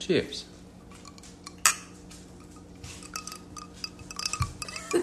[0.00, 0.44] Cheers.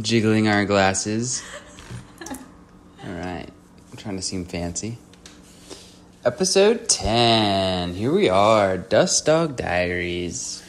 [0.00, 1.42] Jiggling our glasses.
[3.04, 3.48] All right.
[3.90, 4.98] I'm trying to seem fancy.
[6.24, 7.94] Episode 10.
[7.94, 8.76] Here we are.
[8.76, 10.62] Dust Dog Diaries.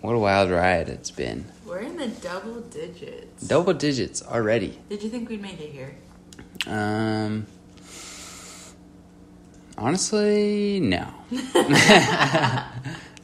[0.00, 1.44] What a wild ride it's been.
[1.66, 3.46] We're in the double digits.
[3.46, 4.78] Double digits already.
[4.88, 5.94] Did you think we'd make it here?
[6.66, 7.46] Um,
[9.78, 11.06] honestly, no.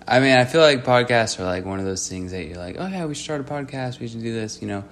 [0.09, 2.77] I mean, I feel like podcasts are like one of those things that you're like,
[2.79, 4.01] oh yeah, we should start a podcast.
[4.01, 4.85] We should do this, you know.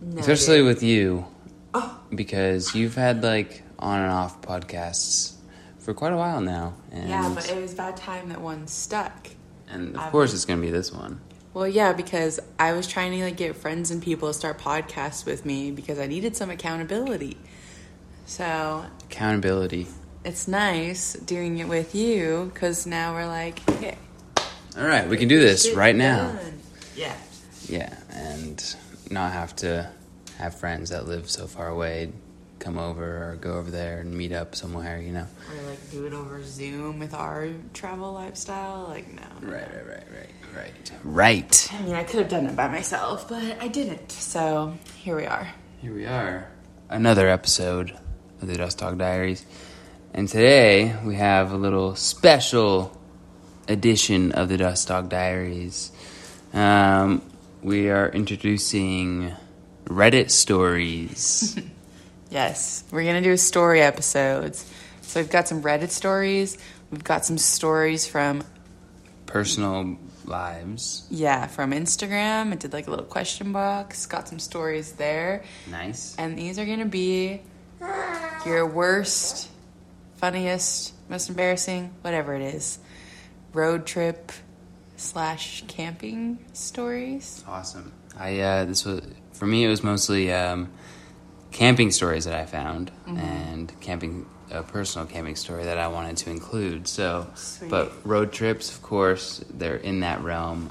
[0.00, 0.66] No, Especially dude.
[0.66, 1.26] with you,
[1.74, 5.34] Oh, because you've had like on and off podcasts
[5.78, 9.28] for quite a while now, and yeah, but it was about time that one stuck.
[9.68, 11.20] and of I've- course it's gonna be this one.
[11.52, 15.26] Well, yeah, because I was trying to like get friends and people to start podcasts
[15.26, 17.36] with me because I needed some accountability.
[18.24, 19.88] So Accountability.
[20.24, 23.96] It's nice doing it with you because now we're like, okay,
[24.76, 26.36] All right, we can do this right now.
[26.96, 27.14] Yeah,
[27.68, 28.76] Yeah, and
[29.10, 29.90] not have to
[30.38, 32.12] have friends that live so far away
[32.58, 35.26] come over or go over there and meet up somewhere, you know.
[35.50, 38.84] or like do it over Zoom with our travel lifestyle.
[38.86, 40.92] Like, no, Right, right, right, right, right.
[41.02, 41.68] Right.
[41.72, 44.12] I mean, I could have done it by myself, but I didn't.
[44.12, 45.48] So here we are.
[45.80, 46.50] Here we are.
[46.90, 47.96] Another episode
[48.42, 49.46] of the Dust Dog Diaries.
[50.12, 52.96] And today we have a little special
[53.68, 55.92] edition of the Dust Dog Diaries.
[56.52, 57.22] Um,
[57.62, 59.32] we are introducing
[59.86, 61.58] Reddit stories.
[62.32, 64.64] Yes, we're gonna do story episodes.
[65.02, 66.58] So we've got some Reddit stories.
[66.92, 68.44] We've got some stories from
[69.26, 71.08] personal lives.
[71.10, 72.52] yeah from Instagram.
[72.52, 74.06] I did like a little question box.
[74.06, 76.14] Got some stories there, Nice.
[76.18, 77.40] and these are gonna be
[78.46, 79.49] your worst,
[80.20, 82.78] funniest, most embarrassing, whatever it is,
[83.52, 84.32] road trip
[84.96, 87.42] slash camping stories.
[87.48, 87.92] Awesome.
[88.18, 89.00] I uh, this was
[89.32, 89.64] for me.
[89.64, 90.70] It was mostly um,
[91.50, 96.30] camping stories that I found and camping a personal camping story that I wanted to
[96.30, 96.88] include.
[96.88, 97.70] So, Sweet.
[97.70, 100.70] but road trips, of course, they're in that realm.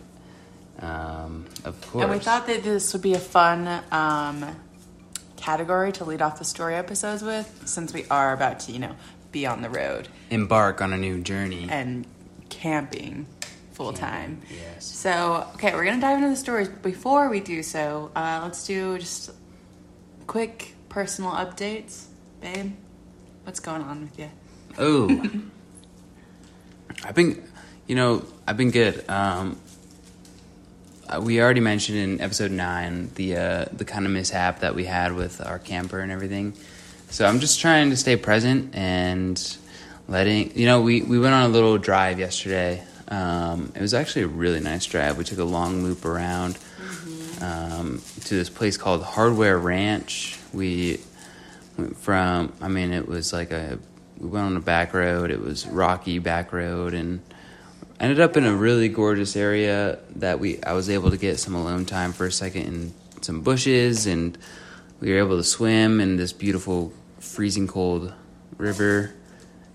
[0.80, 2.04] Um, of course.
[2.04, 4.56] And we thought that this would be a fun um,
[5.38, 8.96] category to lead off the story episodes with, since we are about to, you know,
[9.32, 11.68] be on the road embark on a new journey.
[11.70, 12.06] and
[12.50, 13.28] camping
[13.74, 14.42] full time.
[14.52, 14.86] Yes.
[14.86, 16.68] So, okay, we're gonna dive into the stories.
[16.68, 19.32] Before we do so, uh, let's do just
[20.28, 22.06] quick personal updates,
[22.42, 22.74] babe.
[23.44, 24.30] What's going on with you?
[24.78, 25.08] Oh,
[27.04, 27.42] I've been,
[27.88, 29.08] you know, I've been good.
[29.10, 29.58] Um,
[31.08, 34.86] uh, we already mentioned in episode nine the uh, the kind of mishap that we
[34.86, 36.54] had with our camper and everything.
[37.10, 39.58] So I'm just trying to stay present and
[40.08, 40.82] letting you know.
[40.82, 42.84] We we went on a little drive yesterday.
[43.08, 45.18] Um, it was actually a really nice drive.
[45.18, 46.58] We took a long loop around
[47.42, 50.38] um, to this place called Hardware Ranch.
[50.54, 51.00] We
[51.80, 53.80] went from i mean it was like a
[54.18, 57.22] we went on a back road it was rocky back road and
[58.00, 61.56] ended up in a really gorgeous area that we i was able to get some
[61.56, 64.38] alone time for a second in some bushes and
[65.00, 68.14] we were able to swim in this beautiful freezing cold
[68.58, 69.14] river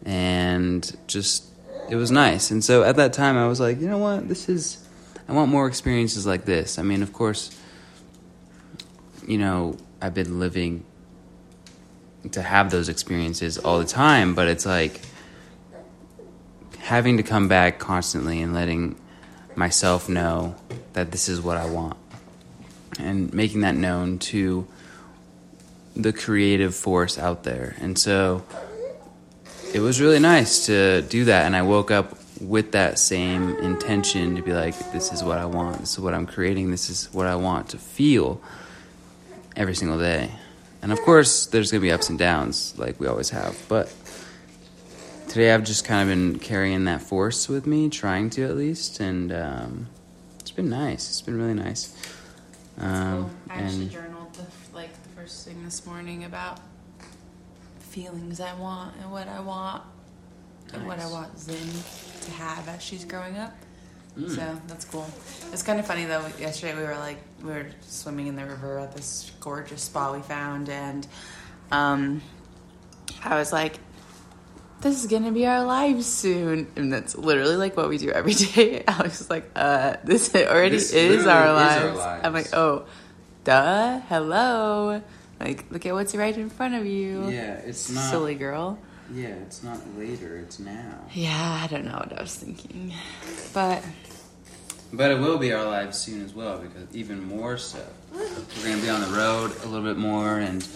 [0.04, 1.44] and just
[1.90, 2.50] it was nice.
[2.50, 4.28] And so at that time i was like you know what?
[4.28, 4.86] This is
[5.28, 6.78] i want more experiences like this.
[6.78, 7.56] I mean of course
[9.26, 10.84] you know i've been living
[12.32, 15.00] to have those experiences all the time, but it's like
[16.78, 18.96] having to come back constantly and letting
[19.56, 20.54] myself know
[20.94, 21.96] that this is what I want
[22.98, 24.66] and making that known to
[25.96, 27.76] the creative force out there.
[27.80, 28.44] And so
[29.72, 34.36] it was really nice to do that and I woke up with that same intention
[34.36, 35.80] to be like this is what I want.
[35.80, 36.70] This is what I'm creating.
[36.70, 38.40] This is what I want to feel
[39.56, 40.30] every single day.
[40.82, 43.56] And of course, there's going to be ups and downs like we always have.
[43.68, 43.92] But
[45.28, 49.00] today I've just kind of been carrying that force with me, trying to at least.
[49.00, 49.86] And um,
[50.40, 51.08] it's been nice.
[51.08, 51.96] It's been really nice.
[52.78, 56.60] Um, actually and journaled the, like the first thing this morning about
[57.78, 59.82] feelings I want and what I want
[60.74, 61.56] and what I want Zen
[62.22, 63.54] to have as she's growing up.
[64.18, 64.28] Mm.
[64.28, 65.06] So that's cool.
[65.52, 66.26] It's kind of funny though.
[66.38, 70.20] Yesterday we were like we were swimming in the river at this gorgeous spot we
[70.20, 71.06] found, and
[71.72, 72.20] um,
[73.24, 73.78] I was like,
[74.82, 78.34] "This is gonna be our lives soon," and that's literally like what we do every
[78.54, 78.84] day.
[78.86, 82.24] Alex was like, "Uh, this already This is, our, is our lives.
[82.24, 82.84] I'm like, "Oh,
[83.44, 85.02] duh, hello."
[85.44, 87.28] Like, look at what's right in front of you.
[87.28, 88.10] yeah, it's not.
[88.10, 88.78] Silly girl.
[89.12, 90.98] Yeah, it's not later, it's now.
[91.12, 92.92] Yeah, I don't know what I was thinking.
[93.52, 93.84] But
[94.92, 97.84] But it will be our lives soon as well because even more so.
[98.14, 100.66] We're gonna be on the road a little bit more and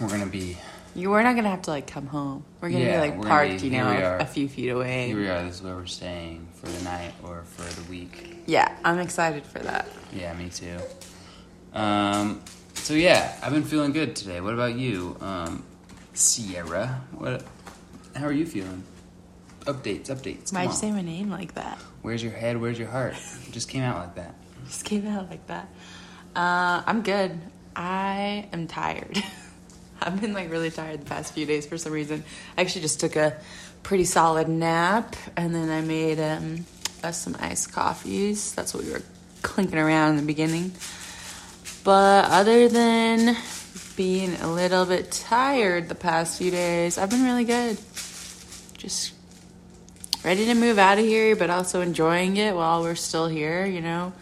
[0.00, 0.56] we're gonna be
[0.96, 2.44] you we're not gonna have to like come home.
[2.60, 5.06] We're gonna Yeah, be like parked, be- you know, a few feet away.
[5.08, 8.42] here we are, this is where we're staying for the night or for the week.
[8.46, 9.86] Yeah, I'm excited for that.
[10.12, 10.78] Yeah, me too.
[11.72, 12.40] Um
[12.84, 14.40] so yeah, I've been feeling good today.
[14.40, 15.16] What about you?
[15.20, 15.64] Um
[16.12, 17.02] Sierra.
[17.12, 17.42] What
[18.14, 18.84] how are you feeling?
[19.60, 20.52] Updates, updates.
[20.52, 21.78] Why'd you say my name like that?
[22.02, 22.60] Where's your head?
[22.60, 23.14] Where's your heart?
[23.46, 24.34] It just came out like that.
[24.66, 25.68] Just came out like that.
[26.36, 27.40] Uh, I'm good.
[27.74, 29.22] I am tired.
[30.02, 32.22] I've been like really tired the past few days for some reason.
[32.58, 33.38] I actually just took a
[33.82, 36.66] pretty solid nap and then I made um,
[37.02, 38.54] us some iced coffees.
[38.54, 39.02] That's what we were
[39.42, 40.72] clinking around in the beginning.
[41.84, 43.36] But other than
[43.96, 47.78] being a little bit tired the past few days, I've been really good.
[48.78, 49.12] Just
[50.24, 53.80] ready to move out of here, but also enjoying it while we're still here, you
[53.82, 54.12] know.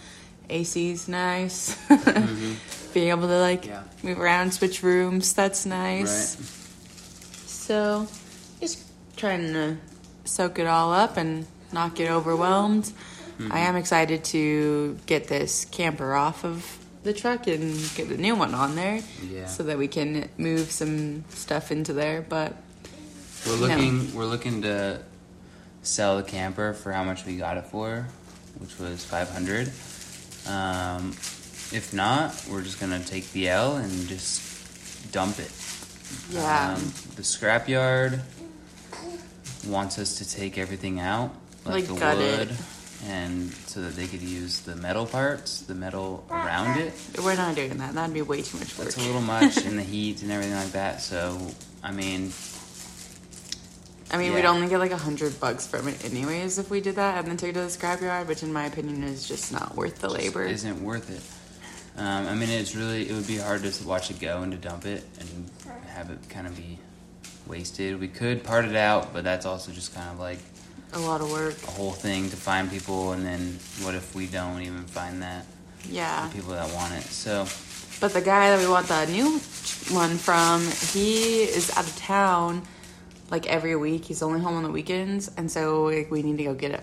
[0.50, 1.76] AC's nice.
[1.88, 2.54] Mm-hmm.
[2.94, 3.84] Being able to like Yeah.
[4.02, 6.36] move around, switch rooms, that's nice.
[6.36, 7.48] Right.
[7.48, 8.06] So,
[8.60, 8.84] just
[9.16, 9.76] trying to
[10.24, 12.84] soak it all up and not get overwhelmed.
[12.84, 13.52] Mm-hmm.
[13.52, 18.34] I am excited to get this camper off of the truck and get a new
[18.37, 19.46] one on there Yeah.
[19.46, 22.22] so that we can move some stuff into there.
[22.22, 22.54] But
[23.46, 23.66] We're No.
[23.66, 24.14] looking.
[24.14, 25.00] We're looking to
[25.82, 28.06] sell the camper for how much we got it for,
[28.58, 29.72] which was five hundred.
[30.46, 31.10] Um,
[31.72, 34.40] if not, we're just gonna take the L and just
[35.10, 35.50] dump it.
[36.31, 38.20] yeah, Um, the scrapyard
[39.66, 41.34] wants us to take everything out,
[41.64, 42.50] like, Like the wood.
[42.50, 42.56] it.
[43.08, 46.94] And so that they could use the metal parts, the metal around it.
[47.22, 47.94] we're not doing that.
[47.94, 48.88] That'd be way too much work.
[48.88, 51.00] That's a little much in the heat and everything like that.
[51.00, 51.38] So,
[51.82, 52.32] I mean,
[54.12, 56.96] I mean, we'd only get like a hundred bucks from it anyways if we did
[56.96, 59.75] that and then took it to the scrapyard, which in my opinion is just not
[59.75, 60.44] worth the labor.
[60.44, 62.00] isn't worth it.
[62.00, 64.58] Um, I mean, it's really it would be hard to watch it go and to
[64.58, 65.50] dump it and
[65.88, 66.78] have it kind of be
[67.46, 67.98] wasted.
[67.98, 70.38] We could part it out, but that's also just kind of like
[70.94, 71.54] A lot of work.
[71.66, 73.12] a whole thing to find people.
[73.12, 75.46] And then what if we don't even find that
[75.88, 76.28] Yeah.
[76.28, 77.04] the people that want it?
[77.04, 77.46] So
[78.00, 79.38] But the guy that we want the new
[79.90, 80.62] one from,
[80.92, 82.62] he is out of town
[83.30, 84.04] like every week.
[84.04, 86.82] He's only home on the weekends, and so like, we need to go get it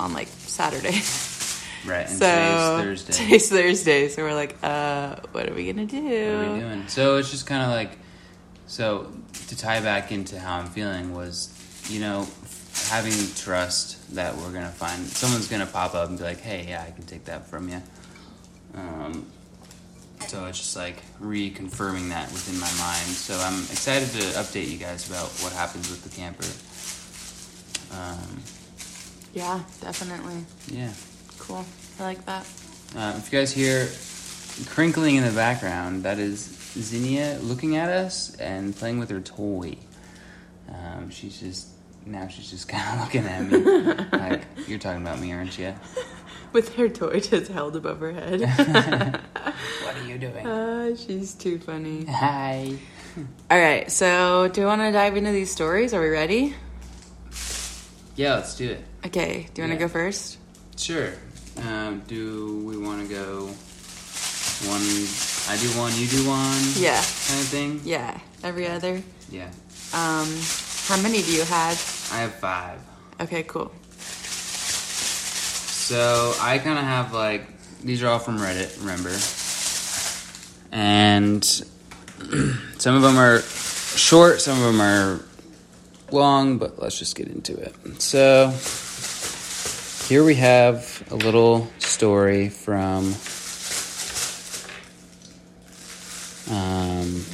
[0.00, 1.00] on like Saturday.
[1.84, 3.12] right, and so today's Thursday.
[3.24, 6.00] Today's Thursday, so we're like, uh, what are we gonna do?
[6.00, 6.88] What are we doing?
[6.88, 7.98] So it's just kind of like,
[8.66, 9.12] so
[9.48, 11.50] to tie back into how I'm feeling was,
[11.90, 12.26] you know,
[12.88, 16.84] having trust that we're gonna find someone's gonna pop up and be like, hey, yeah,
[16.86, 17.82] I can take that from you.
[18.74, 19.26] Um,
[20.28, 23.08] so it's just like reconfirming that within my mind.
[23.08, 26.46] So I'm excited to update you guys about what happens with the camper.
[28.00, 28.42] Um,
[29.34, 30.44] Yeah, definitely.
[30.68, 30.92] yeah.
[31.38, 31.64] Cool.
[31.98, 32.46] I like that.
[32.96, 33.88] Uh, if you guys hear
[34.70, 36.40] crinkling in the background, that is
[36.74, 39.76] Zinnia looking at us and playing with her toy.
[40.68, 41.68] Um, she's just
[42.06, 45.74] now she's just kind of looking at me like you're talking about me, aren't you?
[46.52, 48.40] With her toy just held above her head.
[48.42, 50.46] What are you doing?
[50.46, 52.04] uh, she's too funny.
[52.04, 52.74] Hi.
[53.50, 55.94] All right, so do you want to dive into these stories?
[55.94, 56.54] Are we ready?
[58.16, 58.84] Yeah, let's do it.
[59.06, 59.78] Okay, do you want Yeah.
[59.78, 60.38] to go first?
[60.76, 61.12] Sure.
[61.66, 63.46] Um, do we want to go
[64.68, 64.82] one?
[65.48, 66.62] I do one, you do one.
[66.76, 66.96] Yeah.
[66.96, 67.80] Kind of thing.
[67.84, 69.02] Yeah, every other.
[69.30, 69.48] Yeah.
[69.94, 70.28] Um,
[70.92, 72.10] how many do you have?
[72.12, 72.78] I have five.
[73.18, 73.72] Okay, cool.
[75.72, 77.46] So I kind of have like
[77.80, 79.08] these are all from Reddit, remember?
[80.70, 81.42] And
[82.78, 85.20] some of them are short, some of them are
[86.10, 87.74] long, but let's just get into it.
[88.02, 88.52] So
[90.08, 93.14] here we have a little story from
[96.50, 97.24] um,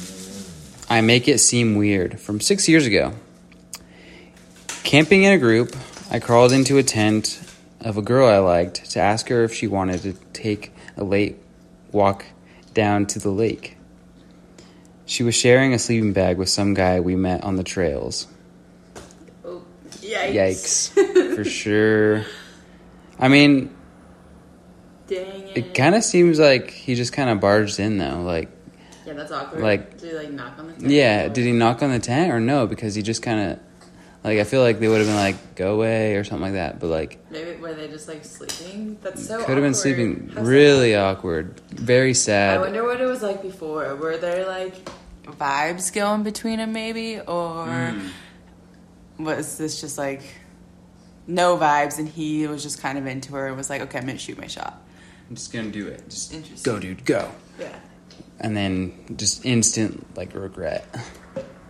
[0.89, 3.15] I Make It Seem Weird from six years ago.
[4.89, 5.75] Camping in a group,
[6.09, 7.39] I crawled into a tent
[7.79, 11.37] of a girl I liked to ask her if she wanted to take a late
[11.91, 12.25] walk
[12.73, 13.77] down to the lake.
[15.05, 18.25] She was sharing a sleeping bag with some guy we met on the trails.
[19.45, 19.61] Oh,
[20.01, 20.89] Yikes.
[21.35, 22.25] For sure.
[23.19, 23.69] I mean,
[25.05, 25.55] Dang it.
[25.57, 28.23] it kind of seems like he just kind of barged in, though.
[28.23, 28.49] Like,
[29.05, 29.61] yeah, that's awkward.
[29.61, 30.89] like- did he like knock on the tent?
[30.89, 32.65] yeah, did he knock on the tent or no?
[32.65, 33.59] Because he just kind of,
[34.23, 36.79] like, I feel like they would have been like, go away or something like that.
[36.79, 38.97] But, like, Maybe were they just like sleeping?
[39.01, 39.37] That's so.
[39.43, 41.59] could have been sleeping How really awkward.
[41.69, 42.57] Very sad.
[42.57, 43.95] I wonder what it was like before.
[43.95, 44.89] Were there like,
[45.23, 48.09] vibes going between them, maybe, or Mm.
[49.19, 50.21] was this just like
[51.27, 54.05] no vibes, and he was just kind of into her and was like, okay, I'm
[54.07, 54.81] gonna shoot my shot.
[55.29, 56.09] I'm just gonna do it.
[56.09, 56.73] Just Interesting.
[56.73, 57.29] go, dude, go.
[57.59, 57.67] Yeah.
[58.39, 60.83] And then just instant like regret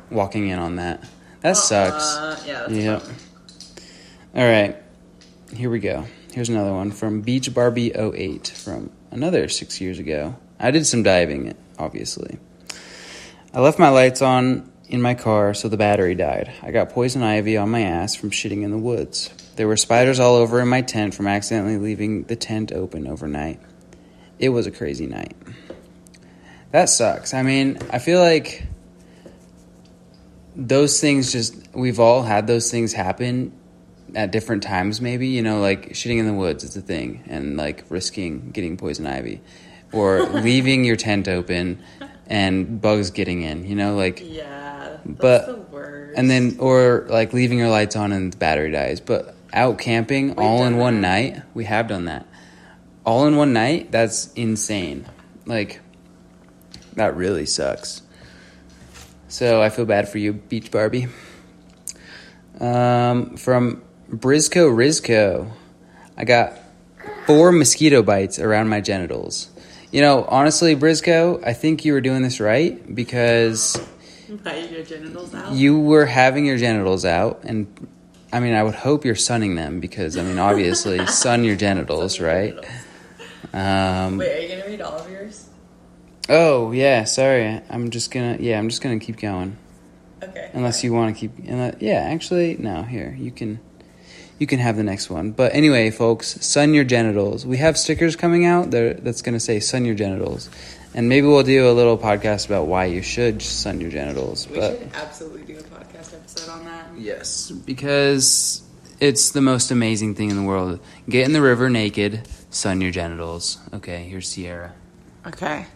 [0.10, 1.03] walking in on that.
[1.41, 2.15] That sucks.
[2.15, 2.69] Uh, yeah.
[2.69, 3.01] Yep.
[3.01, 3.15] fun.
[4.36, 4.75] All right.
[5.53, 6.05] Here we go.
[6.34, 10.36] Here's another one from Beach Barbie 08 from another six years ago.
[10.60, 12.38] I did some diving, obviously.
[13.53, 16.51] I left my lights on in my car, so the battery died.
[16.62, 19.29] I got poison ivy on my ass from shitting in the woods.
[19.55, 23.60] There were spiders all over in my tent from accidentally leaving the tent open overnight.
[24.38, 25.36] It was a crazy night.
[26.72, 27.34] That sucks.
[27.34, 28.67] I mean, I feel like
[30.67, 33.53] those things just, we've all had those things happen
[34.15, 35.27] at different times, maybe.
[35.27, 39.05] You know, like shitting in the woods is a thing, and like risking getting poison
[39.07, 39.41] ivy,
[39.93, 41.81] or leaving your tent open
[42.27, 44.21] and bugs getting in, you know, like.
[44.23, 44.97] Yeah.
[45.05, 46.17] That's But- the worst.
[46.17, 48.99] And then, or like leaving your lights on and the battery dies.
[48.99, 51.07] But out camping all in one that.
[51.07, 52.25] night, we have done that.
[53.05, 55.05] All in one night, that's insane.
[55.45, 55.79] Like,
[56.95, 58.01] that really sucks.
[59.29, 61.07] So I feel bad for you, Beach Barbie.
[62.59, 65.51] Um, from Briscoe Rizco,
[66.17, 66.53] I got
[67.25, 69.50] four mosquito bites around my genitals.
[69.91, 73.79] You know, honestly, Briscoe, I think you were doing this right because
[74.29, 77.89] your genitals you were having your genitals out and
[78.31, 82.19] i mean i would hope you're sunning them because i mean obviously sun your genitals
[82.19, 82.55] right
[83.53, 85.49] um, Wait, are you gonna read all of yours?
[86.29, 89.57] Oh yeah sorry i'm just gonna yeah i'm just gonna keep going
[90.21, 90.50] Okay.
[90.53, 93.59] unless you want to keep unless, yeah actually no here you can
[94.38, 98.15] you can have the next one but anyway folks sun your genitals we have stickers
[98.17, 100.50] coming out there that's going to say sun your genitals
[100.93, 104.59] and maybe we'll do a little podcast about why you should sun your genitals We
[104.59, 106.88] but should absolutely do a podcast episode on that.
[106.98, 108.63] Yes, because
[109.00, 110.79] it's the most amazing thing in the world.
[111.07, 113.59] Get in the river naked, sun your genitals.
[113.71, 114.74] Okay, here's Sierra.
[115.27, 115.67] Okay.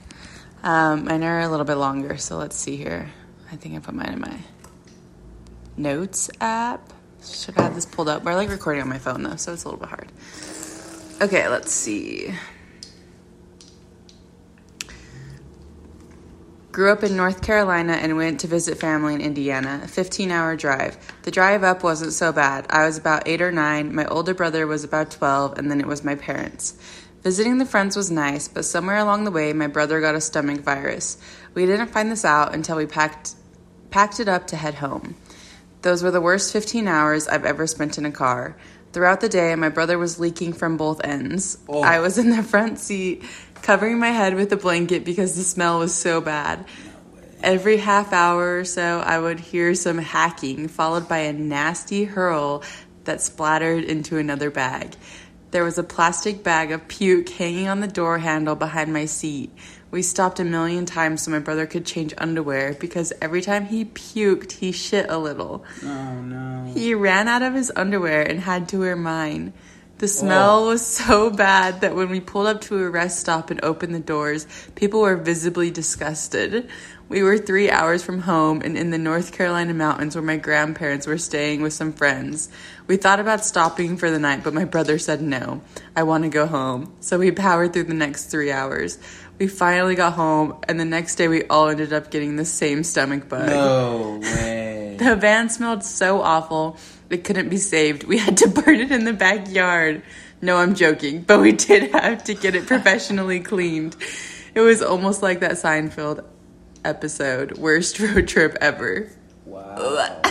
[0.63, 3.12] Um, mine are a little bit longer, so let's see here.
[3.51, 4.39] I think I put mine in my
[5.75, 6.93] notes app.
[7.24, 8.24] Should have this pulled up?
[8.24, 10.12] We're like recording on my phone though, so it's a little bit hard.
[11.22, 12.34] Okay, let's see.
[16.72, 20.55] Grew up in North Carolina and went to visit family in Indiana, a 15 hour
[20.55, 20.98] drive.
[21.22, 22.65] The drive up wasn't so bad.
[22.70, 25.86] I was about 8 or 9, my older brother was about 12, and then it
[25.86, 26.74] was my parents.
[27.24, 30.60] Visiting the friends was nice, but somewhere along the way, my brother got a stomach
[30.60, 31.18] virus.
[31.53, 33.36] We didn't find this out until we packed,
[33.92, 35.15] packed it up to head home.
[35.84, 38.58] Those were the worst 15 hours I've ever spent in a car.
[38.92, 41.58] Throughout the day, my brother was leaking from both ends.
[41.70, 41.82] Oh.
[41.82, 43.24] I was in the front seat,
[43.62, 46.65] covering my head with a blanket because the smell was so bad.
[47.42, 52.63] Every half hour or so, I would hear some hacking, followed by a nasty hurl
[53.06, 54.96] that splattered into another bag.
[55.53, 59.51] There was a plastic bag of puke hanging on the door handle behind my seat.
[59.91, 63.86] We stopped a million times so my brother could change underwear because every time he
[63.86, 65.63] puked, he shit a little.
[65.83, 66.72] Oh no.
[66.74, 69.53] He ran out of his underwear and had to wear mine.
[70.00, 70.67] The smell oh.
[70.69, 74.00] was so bad that when we pulled up to a rest stop and opened the
[74.00, 76.67] doors, people were visibly disgusted.
[77.10, 81.05] We were three hours from home and in the North Carolina mountains where my grandparents
[81.05, 82.50] were staying with some friends.
[82.85, 85.61] We thought about stopping for the night, but my brother said no.
[85.95, 86.93] I want to go home.
[86.99, 88.99] So we powered through the next three hours.
[89.39, 92.83] We finally got home, and the next day we all ended up getting the same
[92.83, 93.47] stomach bug.
[93.49, 94.95] No way.
[94.99, 96.77] The van smelled so awful,
[97.09, 98.03] it couldn't be saved.
[98.03, 100.03] We had to burn it in the backyard.
[100.41, 103.95] No, I'm joking, but we did have to get it professionally cleaned.
[104.53, 106.23] It was almost like that Seinfeld
[106.83, 109.09] episode, worst road trip ever.
[109.45, 110.21] Wow.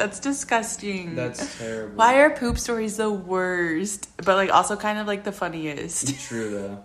[0.00, 1.14] That's disgusting.
[1.14, 1.94] That's terrible.
[1.96, 4.08] Why are poop stories the worst?
[4.16, 6.18] But like also kind of like the funniest.
[6.26, 6.82] True though.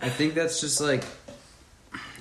[0.00, 1.02] I think that's just like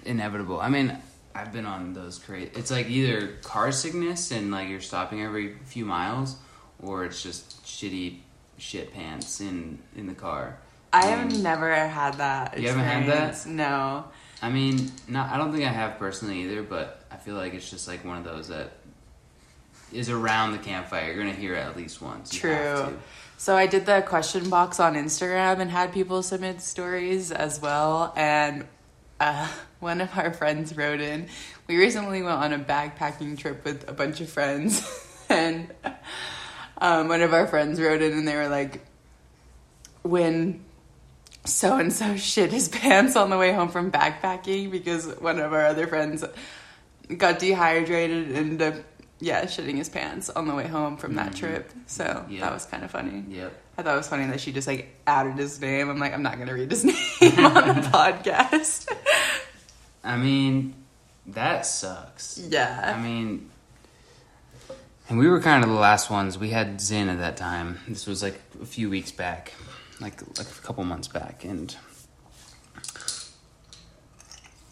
[0.03, 0.59] inevitable.
[0.59, 0.97] I mean,
[1.35, 2.49] I've been on those crazy.
[2.55, 6.37] It's like either car sickness and like you're stopping every few miles,
[6.81, 8.21] or it's just shitty
[8.57, 10.57] shit pants in in the car.
[10.91, 12.59] I have never had that.
[12.59, 13.45] You haven't had that?
[13.45, 14.05] No.
[14.41, 15.29] I mean, not.
[15.31, 18.17] I don't think I have personally either, but I feel like it's just like one
[18.17, 18.71] of those that
[19.93, 21.07] is around the campfire.
[21.07, 22.33] You're gonna hear it at least once.
[22.33, 22.99] You True.
[23.37, 28.13] So I did the question box on Instagram and had people submit stories as well.
[28.15, 28.67] And
[29.19, 29.47] uh,
[29.79, 31.27] one of our friends wrote in.
[31.67, 34.83] We recently went on a backpacking trip with a bunch of friends,
[35.29, 35.73] and
[36.77, 38.85] um, one of our friends wrote in and they were like,
[40.03, 40.63] "When
[41.45, 45.53] so and so shit his pants on the way home from backpacking because one of
[45.53, 46.23] our other friends."
[47.17, 48.83] got dehydrated and
[49.21, 51.45] yeah, shitting his pants on the way home from that mm-hmm.
[51.45, 51.71] trip.
[51.85, 52.41] So Yeah.
[52.41, 53.23] that was kind of funny.
[53.29, 53.53] Yep.
[53.77, 55.89] I thought it was funny that she just like added his name.
[55.89, 58.91] I'm like, I'm not gonna read his name on the podcast.
[60.03, 60.73] I mean,
[61.27, 62.39] that sucks.
[62.39, 62.95] Yeah.
[62.97, 63.49] I mean,
[65.07, 66.37] and we were kind of the last ones.
[66.37, 67.79] We had Zin at that time.
[67.87, 69.53] This was like a few weeks back,
[69.99, 71.75] like like a couple months back, and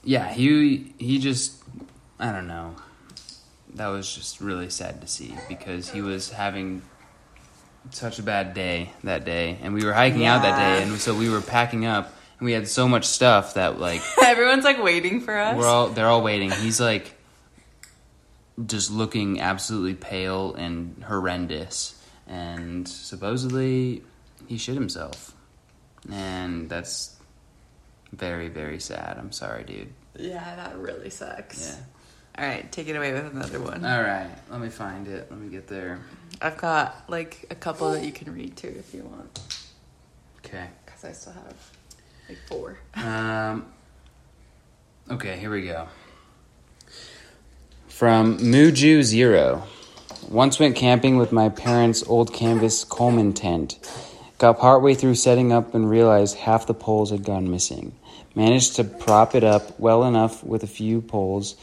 [0.03, 1.61] yeah, he he just
[2.19, 2.75] I don't know.
[3.75, 6.81] That was just really sad to see because he was having
[7.91, 11.15] such a bad day that day, and we were hiking out that day, and so
[11.15, 14.01] we were packing up, and we had so much stuff that like.
[14.23, 15.55] Everyone's like waiting for us.
[15.55, 16.51] We're all they're all waiting.
[16.51, 17.15] He's like
[18.65, 21.95] just looking absolutely pale and horrendous.
[22.27, 24.03] And supposedly
[24.47, 25.33] he shit himself.
[26.11, 27.15] And that's
[28.11, 29.17] very, very sad.
[29.17, 29.93] I'm sorry, dude.
[30.17, 31.75] yeah, that really sucks.
[31.77, 31.83] Yeah.
[32.39, 33.83] All right, take it away with another one.
[33.83, 35.27] Alright, let me find it.
[35.29, 35.99] Let me get there.
[36.41, 39.41] I've got like a couple that you can read too if you want,
[40.37, 40.67] Okay.
[40.85, 41.71] because I still have
[42.29, 42.79] like four.
[42.95, 43.65] Um,
[45.11, 45.89] okay, here we go.
[47.89, 49.63] From Muju Zero.
[50.29, 53.79] Once went camping with my parents' old canvas Coleman tent.
[54.37, 57.91] Got partway through setting up and realized half the poles had gone missing.
[58.33, 61.55] Managed to prop it up well enough with a few poles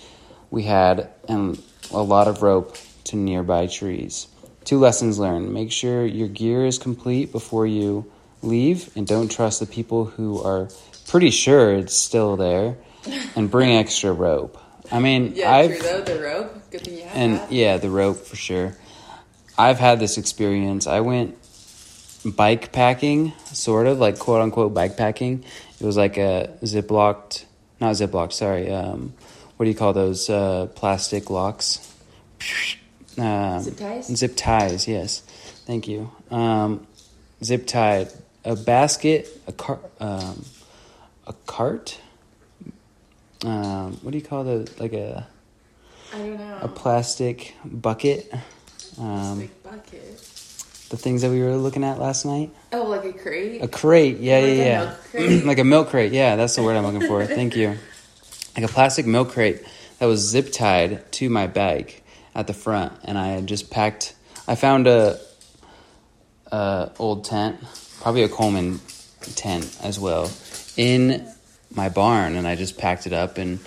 [0.50, 4.28] we had and a lot of rope to nearby trees.
[4.64, 5.52] Two lessons learned.
[5.52, 8.10] Make sure your gear is complete before you
[8.42, 10.68] leave and don't trust the people who are
[11.08, 12.76] pretty sure it's still there
[13.36, 14.58] and bring extra rope.
[14.90, 16.00] I mean, yeah, I've though.
[16.02, 16.70] The rope.
[16.70, 18.76] Good thing you have and yeah, the rope for sure.
[19.58, 20.86] I've had this experience.
[20.86, 21.36] I went
[22.24, 25.44] bike packing, sort of like quote unquote bike packing.
[25.80, 27.44] It was like a ziplocked,
[27.80, 28.32] not ziplocked.
[28.32, 29.14] Sorry, um,
[29.56, 31.92] what do you call those uh, plastic locks?
[33.18, 34.06] Um, Zip ties?
[34.06, 34.86] Zip ties.
[34.86, 35.20] Yes,
[35.66, 36.10] thank you.
[36.30, 36.86] Um,
[37.42, 38.08] zip tied
[38.44, 40.44] a basket, a cart, um,
[41.26, 41.98] a cart.
[43.44, 45.26] Um, what do you call the like a
[46.12, 46.58] I don't know.
[46.62, 48.32] a plastic bucket.
[48.98, 50.18] Um, bucket.
[50.90, 52.50] the things that we were looking at last night.
[52.72, 53.62] Oh, like a crate.
[53.62, 55.42] A crate, yeah, Like yeah, yeah.
[55.44, 56.36] like a milk crate, yeah.
[56.36, 57.24] That's the word I'm looking for.
[57.26, 57.76] Thank you.
[58.56, 59.62] Like a plastic milk crate
[59.98, 62.02] that was zip tied to my bike
[62.34, 64.14] at the front, and I had just packed.
[64.48, 65.20] I found a,
[66.50, 67.60] a old tent,
[68.00, 68.80] probably a Coleman
[69.34, 70.30] tent as well,
[70.76, 71.26] in
[71.74, 73.58] my barn, and I just packed it up and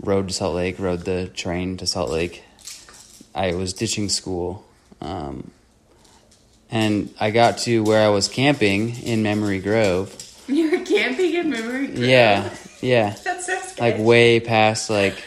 [0.00, 0.78] rode to Salt Lake.
[0.78, 2.42] Rode the train to Salt Lake.
[3.34, 4.64] I was ditching school.
[5.00, 5.50] Um,
[6.70, 10.22] and I got to where I was camping in Memory Grove.
[10.48, 11.98] You were camping in Memory Grove.
[11.98, 13.92] Yeah, yeah, That's so scary.
[13.92, 15.22] like way past like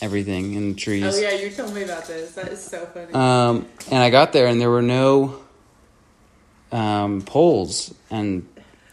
[0.00, 1.04] everything in the trees.
[1.04, 2.32] Oh yeah, you told me about this.
[2.34, 3.12] That is so funny.
[3.12, 5.40] Um, and I got there and there were no
[6.72, 8.46] um, poles, and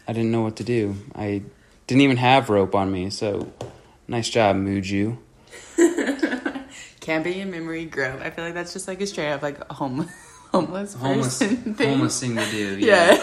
[0.08, 0.96] I didn't know what to do.
[1.14, 1.42] I
[1.86, 3.52] didn't even have rope on me, so
[4.08, 5.18] nice job, Muju.
[7.00, 8.20] camping in Memory Grove.
[8.20, 10.08] I feel like that's just like a straight up like home,
[10.52, 11.88] homeless Homeless, person thing.
[11.90, 12.78] homeless thing to do.
[12.80, 13.22] Yeah.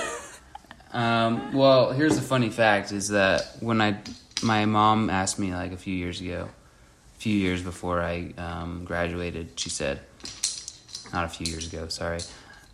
[0.94, 3.98] Um, well, here's the funny fact: is that when I,
[4.44, 6.50] my mom asked me like a few years ago,
[7.16, 10.02] a few years before I um, graduated, she said,
[11.14, 12.20] not a few years ago, sorry.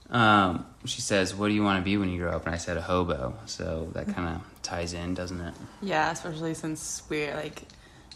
[0.09, 2.57] Um, she says, "What do you want to be when you grow up?" And I
[2.57, 5.53] said, "A hobo." So that kind of ties in, doesn't it?
[5.81, 7.61] Yeah, especially since we're like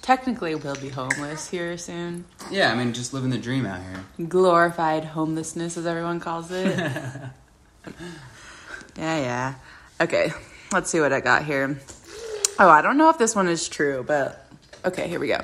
[0.01, 2.25] technically we'll be homeless here soon.
[2.51, 4.27] Yeah, I mean, just living the dream out here.
[4.27, 6.77] Glorified homelessness, as everyone calls it.
[8.97, 9.55] yeah, yeah.
[10.01, 10.33] Okay,
[10.71, 11.79] let's see what I got here.
[12.59, 14.45] Oh, I don't know if this one is true, but
[14.85, 15.39] okay, here we go.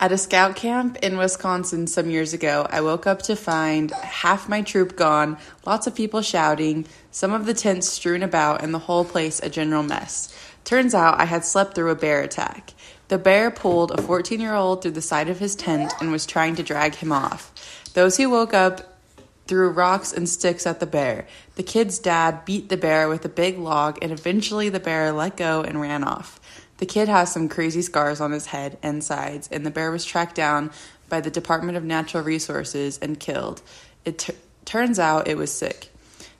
[0.00, 4.48] At a scout camp in Wisconsin some years ago, I woke up to find half
[4.48, 8.80] my troop gone, lots of people shouting, some of the tents strewn about, and the
[8.80, 10.36] whole place a general mess.
[10.64, 12.74] Turns out I had slept through a bear attack.
[13.06, 16.26] The bear pulled a 14 year old through the side of his tent and was
[16.26, 17.52] trying to drag him off.
[17.94, 18.98] Those who woke up
[19.46, 21.26] threw rocks and sticks at the bear.
[21.56, 25.36] The kid's dad beat the bear with a big log, and eventually the bear let
[25.36, 26.38] go and ran off.
[26.78, 30.04] The kid has some crazy scars on his head and sides, and the bear was
[30.04, 30.70] tracked down
[31.08, 33.62] by the Department of Natural Resources and killed.
[34.04, 34.34] It t-
[34.66, 35.90] turns out it was sick.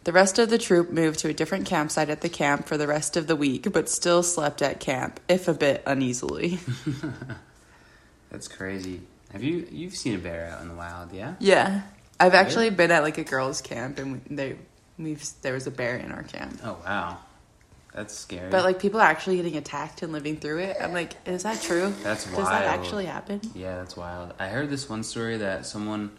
[0.04, 2.86] The rest of the troop moved to a different campsite at the camp for the
[2.86, 6.58] rest of the week, but still slept at camp, if a bit uneasily.
[8.30, 9.00] That's crazy.
[9.32, 11.12] Have you you've seen a bear out in the wild?
[11.12, 11.34] Yeah.
[11.40, 11.82] yeah,
[12.20, 14.56] I've actually been at like a girls' camp, and they
[14.98, 16.60] we've there was a bear in our camp.
[16.64, 17.18] Oh wow,
[17.94, 18.50] That's scary.
[18.50, 20.76] But like people are actually getting attacked and living through it.
[20.80, 21.92] I'm like, is that true?
[22.02, 22.38] That's wild.
[22.38, 23.40] Does that actually happen?
[23.54, 24.34] Yeah, that's wild.
[24.38, 26.10] I heard this one story that someone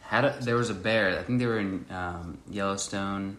[0.00, 1.18] had a there was a bear.
[1.18, 3.36] I think they were in um, Yellowstone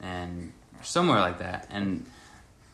[0.00, 1.66] and somewhere like that.
[1.70, 2.06] And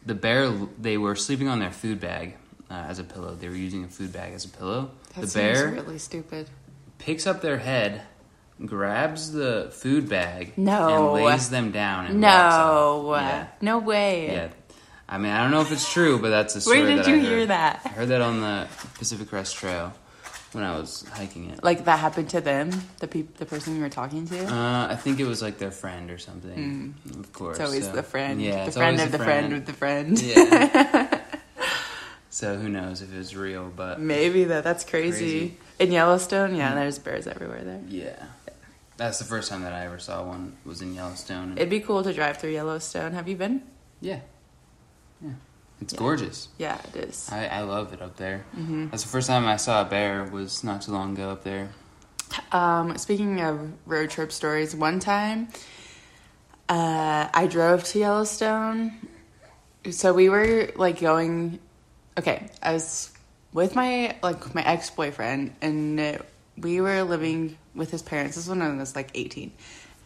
[0.05, 2.37] the bear they were sleeping on their food bag
[2.71, 3.35] uh, as a pillow.
[3.35, 4.91] They were using a food bag as a pillow.
[5.15, 6.49] That the bear really stupid.
[6.99, 8.03] picks up their head,
[8.67, 11.15] grabs the food bag, No.
[11.15, 13.13] and lays them down and No.
[13.17, 13.47] Yeah.
[13.61, 14.27] no way.
[14.33, 14.49] Yeah.
[15.09, 17.11] I mean, I don't know if it's true, but that's a story Where did I
[17.11, 17.25] you heard.
[17.29, 17.83] hear that?
[17.85, 18.67] I heard that on the
[18.99, 19.93] Pacific Crest Trail
[20.53, 21.63] when I was hiking it.
[21.63, 24.47] Like that happened to them, the peop- the person you were talking to.
[24.47, 26.95] Uh, I think it was like their friend or something.
[27.19, 28.41] Of course, it's always so- the friend.
[28.41, 30.19] Yeah, the friend of the friend of the friend.
[30.21, 31.21] Yeah.
[32.31, 34.63] so who knows if it was real, but Maybe though.
[34.63, 35.19] That's crazy.
[35.19, 35.59] Crazy.
[35.81, 37.81] In Yellowstone, yeah, there's bears everywhere there.
[37.89, 38.25] yeah,
[38.97, 41.53] that's the first time that I ever saw one was in Yellowstone.
[41.57, 43.13] It'd be cool to drive through Yellowstone.
[43.13, 43.63] Have you been?
[44.01, 44.21] yeah,
[45.23, 45.31] yeah,
[45.81, 45.99] it's Yeah.
[45.99, 46.49] gorgeous.
[46.59, 47.29] Yeah, it is.
[47.33, 48.45] I, I love it up there.
[48.57, 48.91] Mm-hmm.
[48.91, 51.71] That's the first time I saw a bear was not too long ago up there.
[52.53, 55.49] Um, speaking of road trip stories, one time
[56.69, 58.93] uh, I drove to Yellowstone.
[59.91, 61.59] So we were like going.
[62.19, 63.11] Okay, I was
[63.53, 66.19] with my like my ex boyfriend, and uh,
[66.57, 68.37] we were living with his parents.
[68.37, 69.53] This was when I was like eighteen,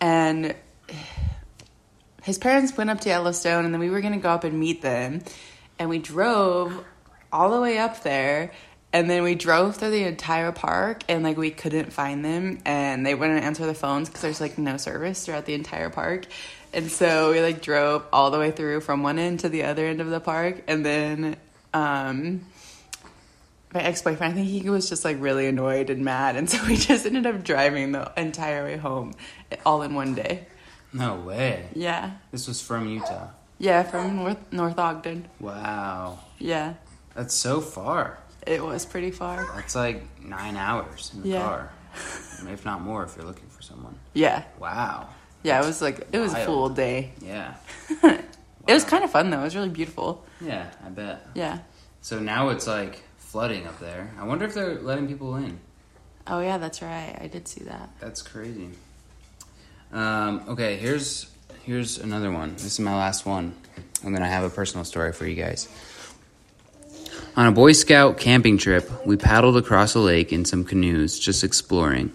[0.01, 0.55] and
[2.23, 4.83] his parents went up to Yellowstone, and then we were gonna go up and meet
[4.83, 5.23] them,
[5.79, 6.85] and we drove
[7.33, 8.53] all the way up there.
[8.91, 13.05] And then we drove through the entire park and like we couldn't find them and
[13.05, 16.25] they wouldn't answer the phones because there's like no service throughout the entire park.
[16.73, 19.85] And so we like drove all the way through from one end to the other
[19.85, 21.37] end of the park and then
[21.75, 22.47] um
[23.75, 26.77] my ex-boyfriend, I think he was just like really annoyed and mad and so we
[26.77, 29.13] just ended up driving the entire way home
[29.67, 30.47] all in one day.
[30.93, 31.69] No way.
[31.75, 32.13] Yeah.
[32.33, 33.29] This was from Utah.
[33.59, 35.29] Yeah, from North North Ogden.
[35.41, 36.75] Wow, Yeah.
[37.15, 38.19] that's so far.
[38.47, 39.47] It was pretty far.
[39.55, 41.43] That's like nine hours in the Yeah.
[41.43, 41.71] car,
[42.49, 43.97] if not more, if you're looking for someone.
[44.15, 44.45] Yeah.
[44.59, 45.09] Wow.
[45.43, 46.47] Yeah, it was like it was a Wild.
[46.47, 47.13] full day.
[47.21, 47.55] Yeah.
[48.69, 49.41] It was kind of fun though.
[49.41, 50.25] It was really beautiful.
[50.43, 51.27] Yeah, I bet.
[51.35, 51.61] Yeah.
[52.03, 54.11] So now it's like flooding up there.
[54.19, 55.61] I wonder if they're letting people in.
[56.27, 57.15] Oh yeah, that's right.
[57.21, 57.91] I did see that.
[58.01, 58.71] That's crazy.
[59.93, 61.31] Um, okay, here's
[61.65, 62.55] here's another one.
[62.55, 63.55] This is my last one.
[63.77, 65.69] and then gonna have a personal story for you guys.
[67.37, 71.45] On a Boy Scout camping trip, we paddled across a lake in some canoes, just
[71.45, 72.13] exploring.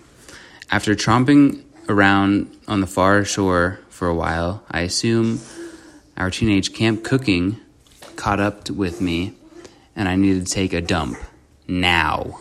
[0.72, 5.40] After tromping around on the far shore for a while, I assume
[6.18, 7.60] our teenage camp cooking
[8.16, 9.34] caught up with me,
[9.96, 11.18] and I needed to take a dump
[11.68, 12.40] now.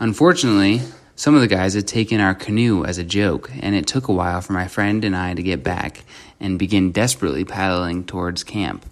[0.00, 0.80] Unfortunately,
[1.16, 4.12] some of the guys had taken our canoe as a joke, and it took a
[4.12, 6.04] while for my friend and I to get back
[6.38, 8.86] and begin desperately paddling towards camp.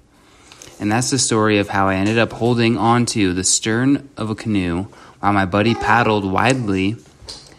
[0.81, 4.35] And that's the story of how I ended up holding onto the stern of a
[4.35, 4.88] canoe
[5.20, 6.96] while my buddy paddled widely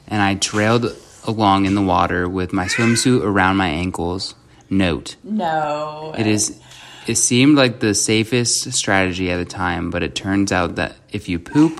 [0.08, 4.36] and I trailed along in the water with my swimsuit around my ankles.
[4.70, 6.13] Note, No.
[6.18, 6.60] it is
[7.08, 11.30] it seemed like the safest strategy at the time, but it turns out that if
[11.30, 11.80] you poop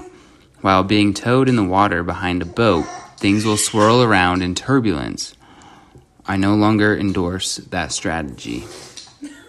[0.62, 2.86] while being towed in the water behind a boat,
[3.18, 5.36] things will swirl around in turbulence.
[6.26, 8.66] I no longer endorse that strategy.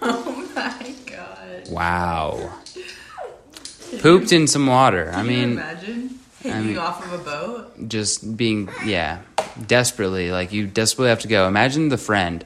[0.01, 1.69] Oh my god.
[1.71, 2.53] Wow.
[4.01, 5.11] Pooped in some water.
[5.13, 7.89] I mean, imagine hanging mean- off of a boat.
[7.89, 9.23] just being, yeah,
[9.67, 10.31] desperately.
[10.31, 11.49] Like, you desperately have to go.
[11.49, 12.45] Imagine the friend.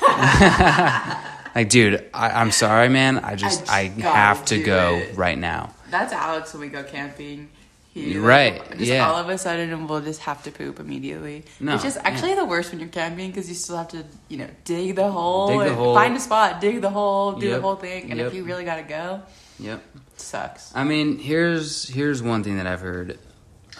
[1.54, 3.18] like, dude, I, I'm sorry, man.
[3.18, 5.74] I just, just I, have to go it." right now.
[5.90, 7.50] That's Alex when we go camping.
[7.92, 9.08] He, Right, Just yeah.
[9.08, 11.44] all of a sudden, we'll just have to poop immediately.
[11.60, 14.38] No, It's just actually the worst when you're camping because you still have to, you
[14.38, 15.94] know, dig the hole, Dig the and hole.
[15.94, 18.26] find a spot, dig the hole, do the whole thing, and yep.
[18.26, 19.22] if you really gotta go,
[19.60, 19.80] Yep.
[20.12, 20.72] it sucks.
[20.74, 23.16] I mean, here's here's one thing that I've heard.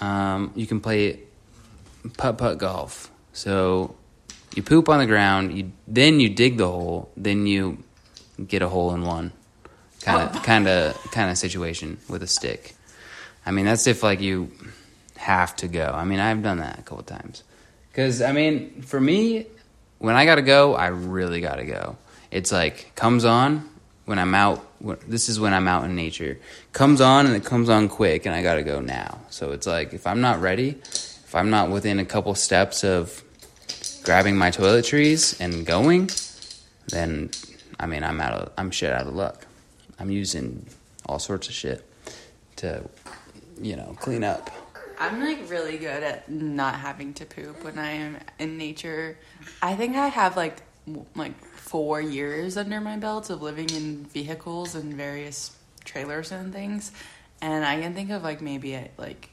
[0.01, 1.19] Um, you can play
[2.17, 3.11] putt putt golf.
[3.33, 3.97] So
[4.57, 7.79] you poop on the ground, you then you dig the hole, then you
[8.47, 9.33] get a hole in one.
[10.01, 10.41] Kind of oh.
[10.45, 12.75] kind of kind of situation with a stick.
[13.47, 14.53] I mean, that's if like you
[15.17, 15.93] have to go.
[15.95, 17.43] I mean, I've done that a couple times.
[17.93, 19.47] Cuz I mean, for me,
[19.99, 21.97] when I got to go, I really got to go.
[22.31, 23.69] It's like comes on
[24.05, 24.65] when I'm out.
[25.09, 26.39] This is when I'm out in nature.
[26.73, 29.21] Comes on and it comes on quick, and I got to go now.
[29.31, 33.24] So it's like if I'm not ready, if I'm not within a couple steps of
[34.05, 36.11] grabbing my toiletries and going,
[36.89, 37.31] then
[37.81, 39.47] I mean I'm out of I'm shit out of luck.
[39.99, 40.67] I'm using
[41.07, 41.85] all sorts of shit
[42.57, 42.89] to
[43.61, 44.51] you know clean up.
[45.01, 49.19] I'm like really good at not having to poop when I am in nature.
[49.61, 50.63] I think I have like
[51.17, 56.93] like four years under my belt of living in vehicles and various trailers and things,
[57.41, 59.31] and I can think of like maybe like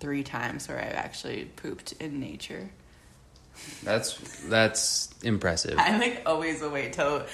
[0.00, 2.68] three times where I've actually pooped in nature.
[3.82, 5.78] That's that's impressive.
[5.78, 7.24] I like always will wait till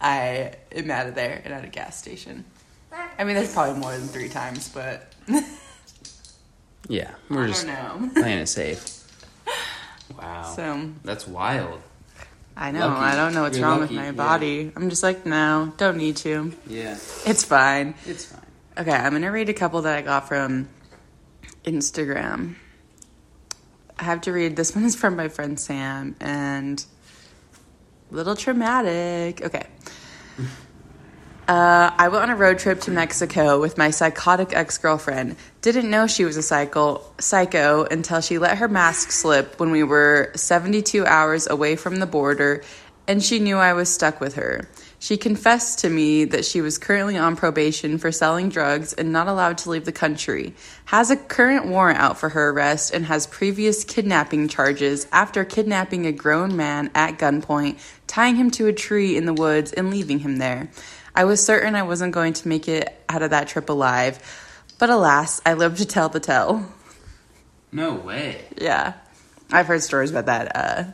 [0.00, 2.44] I am out of there and at a gas station.
[3.18, 5.12] I mean, there's probably more than three times, but
[6.88, 8.10] Yeah, we're I just don't know.
[8.20, 9.04] playing it safe.
[10.16, 10.42] Wow.
[10.56, 11.80] So That's wild.
[12.56, 13.00] I know Lucky.
[13.00, 14.12] I don't know what's You're wrong lucky, with my yeah.
[14.12, 14.72] body.
[14.74, 16.52] I'm just like, no, don't need to.
[16.66, 16.94] Yeah,
[17.26, 17.94] It's fine.
[18.06, 18.40] it's fine.
[18.78, 20.68] Okay, I'm gonna read a couple that I got from
[21.64, 22.54] Instagram.
[23.98, 26.84] I have to read this one is from my friend Sam and
[28.10, 29.42] little traumatic.
[29.42, 29.66] Okay.
[31.48, 35.36] Uh, I went on a road trip to Mexico with my psychotic ex girlfriend.
[35.62, 39.82] Didn't know she was a psycho, psycho until she let her mask slip when we
[39.82, 42.62] were 72 hours away from the border,
[43.06, 44.68] and she knew I was stuck with her.
[45.00, 49.28] She confessed to me that she was currently on probation for selling drugs and not
[49.28, 50.54] allowed to leave the country,
[50.86, 56.04] has a current warrant out for her arrest, and has previous kidnapping charges after kidnapping
[56.06, 60.18] a grown man at gunpoint, tying him to a tree in the woods, and leaving
[60.18, 60.68] him there.
[61.14, 64.18] I was certain I wasn't going to make it out of that trip alive,
[64.78, 66.66] but alas, I lived to tell the tale.
[67.70, 68.44] No way.
[68.60, 68.94] Yeah.
[69.50, 70.84] I've heard stories about that uh,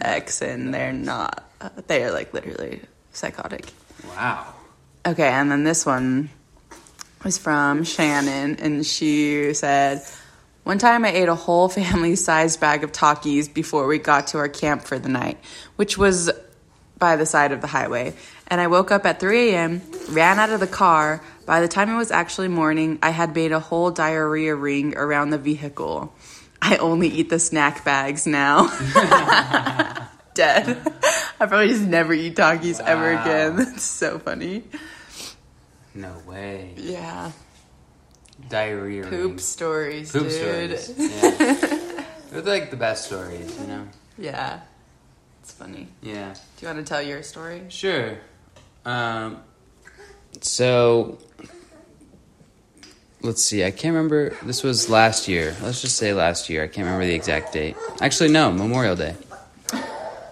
[0.00, 2.82] ex, and they're not, uh, they are like literally
[3.18, 3.72] psychotic.
[4.08, 4.54] Wow.
[5.06, 6.30] Okay, and then this one
[7.24, 10.02] was from Shannon, and she said,
[10.64, 14.38] One time I ate a whole family sized bag of Takis before we got to
[14.38, 15.38] our camp for the night,
[15.76, 16.30] which was
[16.98, 18.14] by the side of the highway.
[18.48, 21.22] And I woke up at 3 a.m., ran out of the car.
[21.46, 25.30] By the time it was actually morning, I had made a whole diarrhea ring around
[25.30, 26.12] the vehicle.
[26.60, 28.68] I only eat the snack bags now.
[30.38, 30.68] Dead.
[31.40, 33.56] I probably just never eat Takis ever again.
[33.56, 34.62] That's so funny.
[35.96, 36.74] No way.
[36.76, 37.32] Yeah.
[38.48, 39.02] Diarrhea.
[39.02, 39.44] Poop rings.
[39.44, 40.78] stories, Poop dude.
[40.78, 40.94] stories.
[40.98, 42.04] Yeah.
[42.30, 43.88] They're like the best stories, you know?
[44.16, 44.60] Yeah.
[45.42, 45.88] It's funny.
[46.02, 46.34] Yeah.
[46.34, 47.62] Do you want to tell your story?
[47.68, 48.18] Sure.
[48.84, 49.38] Um,
[50.40, 51.18] so,
[53.22, 53.64] let's see.
[53.64, 54.36] I can't remember.
[54.44, 55.56] This was last year.
[55.62, 56.62] Let's just say last year.
[56.62, 57.76] I can't remember the exact date.
[58.00, 59.16] Actually, no, Memorial Day.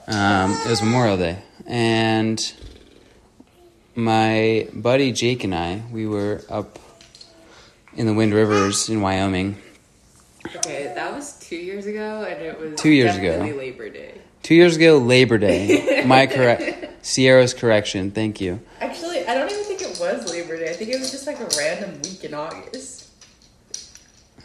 [0.08, 1.38] Um, it was Memorial Day.
[1.66, 2.52] And
[3.94, 6.78] my buddy Jake and I, we were up
[7.94, 9.56] in the Wind Rivers in Wyoming.
[10.56, 13.38] Okay, that was two years ago, and it was Two years ago.
[13.56, 14.20] Labor Day.
[14.42, 16.04] Two years ago, Labor Day.
[16.06, 17.04] My correct.
[17.04, 18.12] Sierra's correction.
[18.12, 18.60] Thank you.
[18.80, 20.70] Actually, I don't even think it was Labor Day.
[20.70, 23.08] I think it was just like a random week in August.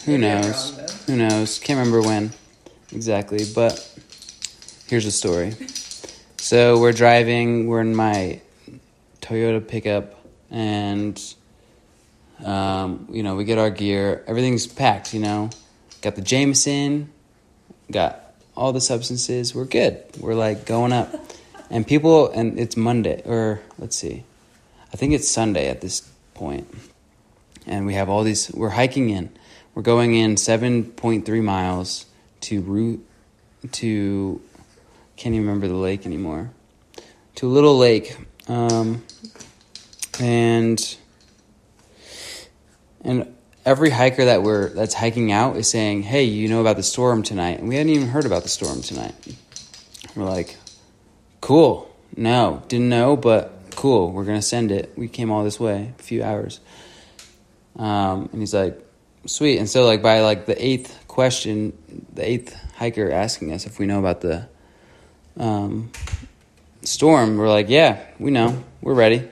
[0.05, 0.75] Who Maybe knows?
[0.79, 1.59] wrong, Who knows?
[1.59, 2.31] Can't remember when
[2.91, 3.90] exactly, but
[4.91, 5.55] here's the story.
[6.35, 7.67] So we're driving.
[7.67, 8.41] We're in my
[9.21, 11.17] Toyota pickup, and
[12.43, 14.21] um, you know we get our gear.
[14.27, 15.13] Everything's packed.
[15.13, 15.49] You know,
[16.01, 17.09] got the Jameson,
[17.89, 19.55] got all the substances.
[19.55, 20.03] We're good.
[20.19, 21.15] We're like going up,
[21.69, 22.29] and people.
[22.29, 24.25] And it's Monday, or let's see,
[24.93, 26.01] I think it's Sunday at this
[26.33, 26.69] point.
[26.69, 26.91] point
[27.67, 29.29] and we have all these we're hiking in
[29.75, 32.07] we're going in 7.3 miles
[32.39, 33.05] to route
[33.71, 34.41] to
[35.21, 36.49] can't even remember the lake anymore.
[37.35, 39.03] To a little lake um,
[40.19, 40.97] and
[43.01, 46.83] and every hiker that we're that's hiking out is saying hey you know about the
[46.83, 47.59] storm tonight.
[47.59, 49.13] And we hadn't even heard about the storm tonight.
[50.15, 50.57] We're like
[51.39, 51.95] cool.
[52.17, 52.63] No.
[52.67, 54.11] Didn't know but cool.
[54.11, 54.91] We're gonna send it.
[54.97, 56.59] We came all this way a few hours.
[57.77, 58.83] Um, and he's like,
[59.27, 59.59] sweet.
[59.59, 61.77] And so, like, by like the eighth question,
[62.11, 64.49] the eighth hiker asking us if we know about the
[65.37, 65.91] um,
[66.83, 69.27] storm, we're like, yeah, we know, we're ready.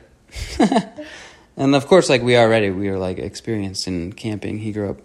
[1.58, 2.70] and of course, like, we are ready.
[2.70, 4.60] We are like experienced in camping.
[4.60, 4.98] He grew up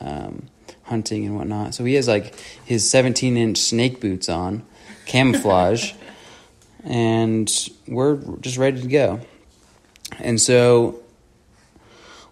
[0.00, 0.48] um,
[0.84, 1.74] hunting and whatnot.
[1.74, 4.64] So he has like his 17 inch snake boots on,
[5.06, 5.92] camouflage,
[6.84, 7.50] and
[7.86, 9.20] we're just ready to go.
[10.18, 11.00] And so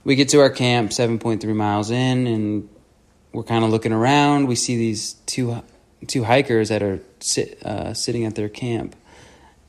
[0.04, 2.68] we get to our camp 7.3 miles in and
[3.32, 5.60] we're kind of looking around we see these two
[6.06, 8.94] two hikers that are sit, uh, sitting at their camp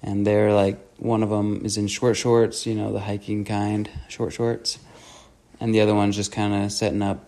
[0.01, 3.89] and they're like one of them is in short shorts you know the hiking kind
[4.07, 4.79] short shorts
[5.59, 7.23] and the other one's just kind of setting up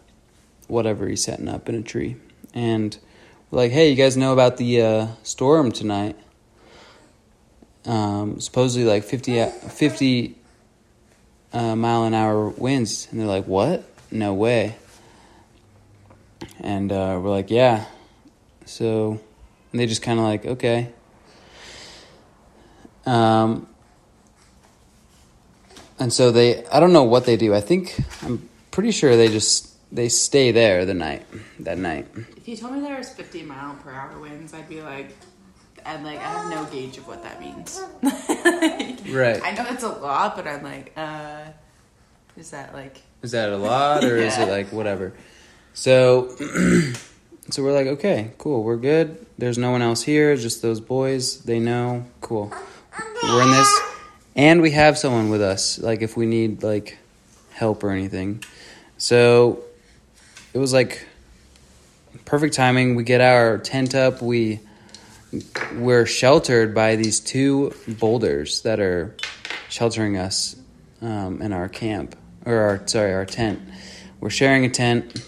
[0.68, 2.16] whatever he's setting up in a tree
[2.54, 2.98] and
[3.50, 6.16] we're like hey you guys know about the uh, storm tonight
[7.86, 10.36] um, supposedly like 50, 50
[11.54, 13.08] uh, mile an hour winds.
[13.12, 13.84] And they're like, what?
[14.12, 14.76] No way.
[16.60, 17.86] And uh, we're like, yeah.
[18.70, 19.20] So
[19.72, 20.90] and they just kind of like, okay.
[23.06, 23.68] Um,
[26.00, 27.54] and so they, I don't know what they do.
[27.54, 31.26] I think I'm pretty sure they just they stay there the night
[31.60, 32.08] that night.
[32.38, 35.16] If you told me there was 50 mile per hour winds, I'd be like,
[35.84, 37.82] I'd like, I have no gauge of what that means.
[39.10, 39.42] Right.
[39.44, 41.46] I know it's a lot, but I'm like, uh,
[42.38, 45.14] is that like, Is that a lot or is it like whatever?
[45.74, 46.36] So
[47.54, 49.26] so we're like, okay, cool, we're good.
[49.38, 51.42] There's no one else here, just those boys.
[51.44, 52.06] They know.
[52.22, 52.54] Cool.
[53.24, 53.82] We're in this
[54.36, 56.98] and we have someone with us like if we need like
[57.52, 58.42] help or anything.
[58.98, 59.64] So
[60.54, 61.06] it was like
[62.24, 62.96] perfect timing.
[62.96, 64.22] We get our tent up.
[64.22, 64.62] We
[65.76, 69.16] we're sheltered by these two boulders that are
[69.68, 70.56] sheltering us
[71.02, 73.60] um, in our camp or our sorry our tent.
[74.22, 75.22] We're sharing a tent,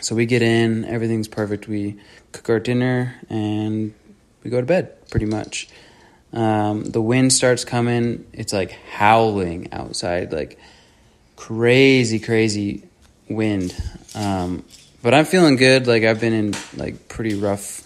[0.00, 0.84] so we get in.
[0.84, 1.68] Everything's perfect.
[1.68, 1.98] We
[2.32, 3.94] cook our dinner and
[4.42, 5.08] we go to bed.
[5.10, 5.68] Pretty much.
[6.32, 8.26] Um, the wind starts coming.
[8.32, 10.58] It's like howling outside, like
[11.36, 12.84] crazy, crazy
[13.28, 13.74] wind.
[14.14, 14.64] Um,
[15.02, 15.86] but I'm feeling good.
[15.86, 17.82] Like I've been in like pretty rough,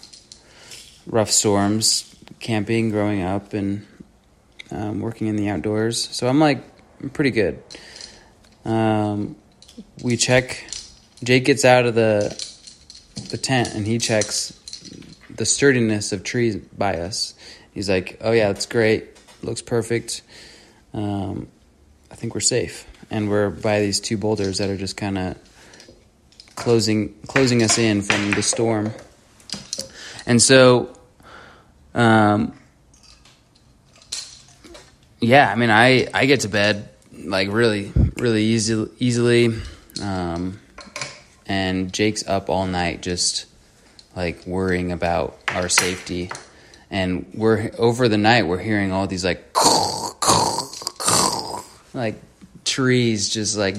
[1.05, 3.85] rough storms camping growing up and
[4.71, 6.09] um, working in the outdoors.
[6.09, 6.63] So I'm like
[7.01, 7.61] I'm pretty good.
[8.65, 9.35] Um,
[10.03, 10.65] we check.
[11.23, 12.29] Jake gets out of the
[13.29, 14.51] the tent and he checks
[15.29, 17.33] the sturdiness of trees by us.
[17.73, 19.07] He's like, "Oh yeah, that's great.
[19.41, 20.21] Looks perfect.
[20.93, 21.47] Um,
[22.11, 25.37] I think we're safe." And we're by these two boulders that are just kind of
[26.55, 28.91] closing closing us in from the storm.
[30.25, 30.93] And so,
[31.93, 32.53] um,
[35.19, 39.53] yeah, I mean, I I get to bed like really really easy easily,
[40.01, 40.59] um,
[41.45, 43.45] and Jake's up all night just
[44.15, 46.31] like worrying about our safety,
[46.89, 49.43] and we're over the night we're hearing all these like
[51.93, 52.15] like
[52.65, 53.77] trees just like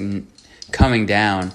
[0.73, 1.53] coming down.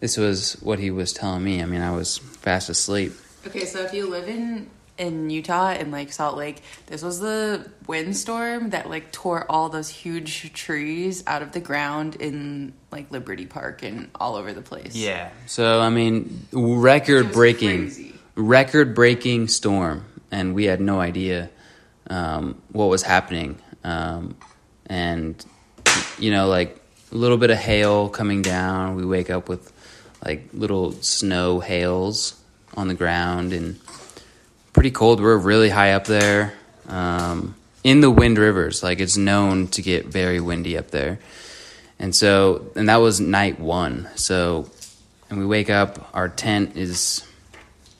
[0.00, 1.62] This was what he was telling me.
[1.62, 3.12] I mean, I was fast asleep.
[3.46, 4.66] okay, so if you live in,
[5.00, 9.88] in Utah in like Salt Lake, this was the windstorm that like tore all those
[9.88, 14.94] huge trees out of the ground in like Liberty Park and all over the place.
[14.94, 15.30] Yeah.
[15.46, 21.48] So I mean, record breaking, record breaking storm, and we had no idea
[22.10, 23.58] um, what was happening.
[23.82, 24.36] Um,
[24.86, 25.42] and
[26.18, 26.78] you know, like
[27.10, 28.96] a little bit of hail coming down.
[28.96, 29.72] We wake up with
[30.22, 32.38] like little snow hails
[32.76, 33.80] on the ground and
[34.72, 35.20] pretty cold.
[35.20, 36.54] We're really high up there
[36.88, 37.54] um,
[37.84, 38.82] in the Wind Rivers.
[38.82, 41.18] Like it's known to get very windy up there.
[41.98, 44.08] And so, and that was night one.
[44.14, 44.70] So,
[45.28, 47.26] and we wake up, our tent is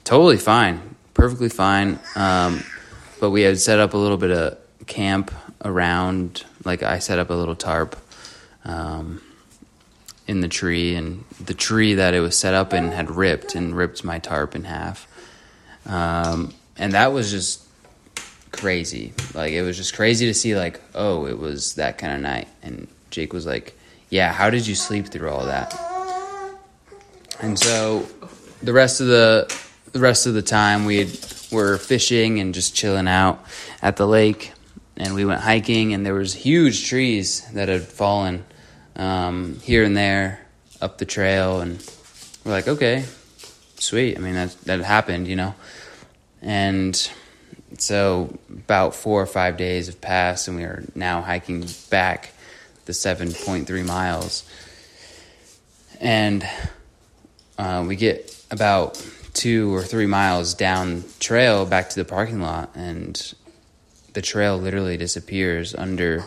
[0.04, 1.98] totally fine, perfectly fine.
[2.16, 2.64] Um,
[3.20, 5.32] but we had set up a little bit of camp
[5.64, 7.94] around, like I set up a little tarp
[8.64, 9.20] um,
[10.26, 13.76] in the tree, and the tree that it was set up in had ripped and
[13.76, 15.06] ripped my tarp in half.
[15.84, 17.62] Um, and that was just
[18.50, 19.12] crazy.
[19.34, 22.48] Like it was just crazy to see like, oh, it was that kind of night.
[22.62, 25.78] And Jake was like, "Yeah, how did you sleep through all that?"
[27.40, 28.06] And so
[28.62, 29.54] the rest of the
[29.92, 31.12] the rest of the time we
[31.52, 33.44] were fishing and just chilling out
[33.82, 34.52] at the lake
[34.96, 38.44] and we went hiking and there was huge trees that had fallen
[38.94, 40.46] um, here and there
[40.80, 41.84] up the trail and
[42.44, 43.04] we're like okay
[43.76, 45.54] sweet i mean that that happened you know
[46.42, 47.10] and
[47.78, 52.32] so about four or five days have passed and we are now hiking back
[52.86, 54.48] the 7.3 miles.
[56.00, 56.46] And
[57.58, 62.70] uh, we get about two or three miles down trail back to the parking lot
[62.74, 63.34] and
[64.14, 66.24] the trail literally disappears under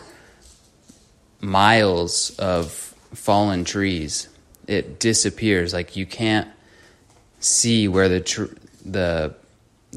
[1.40, 2.70] miles of
[3.12, 4.28] fallen trees.
[4.66, 5.74] It disappears.
[5.74, 6.48] Like you can't
[7.40, 9.34] see where the tr- the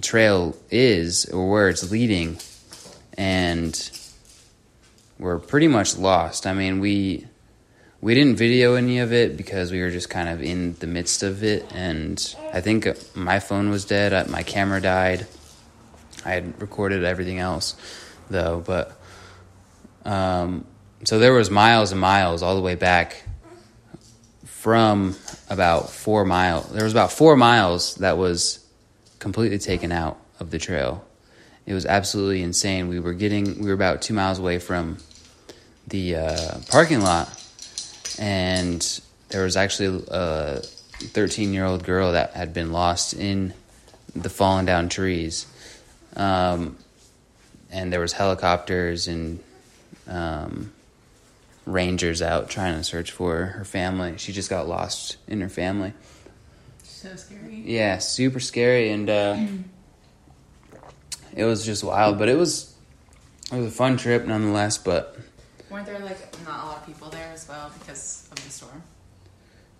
[0.01, 2.38] trail is or where it's leading
[3.17, 3.91] and
[5.19, 7.25] we're pretty much lost i mean we
[7.99, 11.23] we didn't video any of it because we were just kind of in the midst
[11.23, 15.25] of it and i think my phone was dead my camera died
[16.25, 17.75] i had recorded everything else
[18.29, 18.93] though but
[20.06, 20.65] um,
[21.04, 23.23] so there was miles and miles all the way back
[24.45, 25.15] from
[25.50, 26.69] about four miles.
[26.71, 28.66] there was about four miles that was
[29.19, 31.05] completely taken out of the trail
[31.65, 34.97] it was absolutely insane we were getting we were about two miles away from
[35.87, 37.29] the uh, parking lot
[38.19, 43.53] and there was actually a 13 year old girl that had been lost in
[44.15, 45.45] the fallen down trees
[46.15, 46.77] um,
[47.71, 49.39] and there was helicopters and
[50.07, 50.71] um,
[51.65, 54.17] rangers out trying to search for her family.
[54.17, 55.93] She just got lost in her family.
[57.08, 57.63] So scary.
[57.65, 59.37] Yeah, super scary, and uh,
[61.35, 62.17] it was just wild.
[62.19, 62.75] But it was
[63.51, 64.77] it was a fun trip nonetheless.
[64.77, 65.17] But
[65.69, 68.83] Weren't there like not a lot of people there as well because of the storm?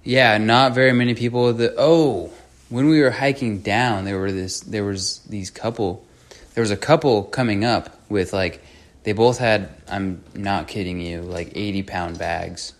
[0.04, 1.52] yeah, not very many people.
[1.52, 2.32] The oh,
[2.70, 6.06] when we were hiking down, there were this there was these couple.
[6.54, 8.64] There was a couple coming up with like
[9.04, 9.70] they both had.
[9.90, 12.72] I'm not kidding you, like eighty pound bags,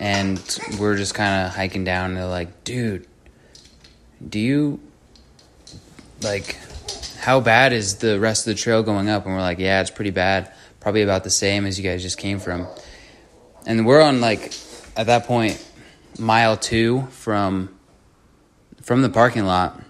[0.00, 0.40] and
[0.80, 2.12] we're just kind of hiking down.
[2.12, 3.06] And they're like, dude,
[4.26, 4.80] do you
[6.22, 6.56] like
[7.20, 9.24] how bad is the rest of the trail going up?
[9.26, 10.52] And we're like, yeah, it's pretty bad.
[10.80, 12.66] Probably about the same as you guys just came from.
[13.66, 14.52] And we're on like
[14.96, 15.62] at that point
[16.18, 17.76] mile 2 from
[18.82, 19.82] from the parking lot.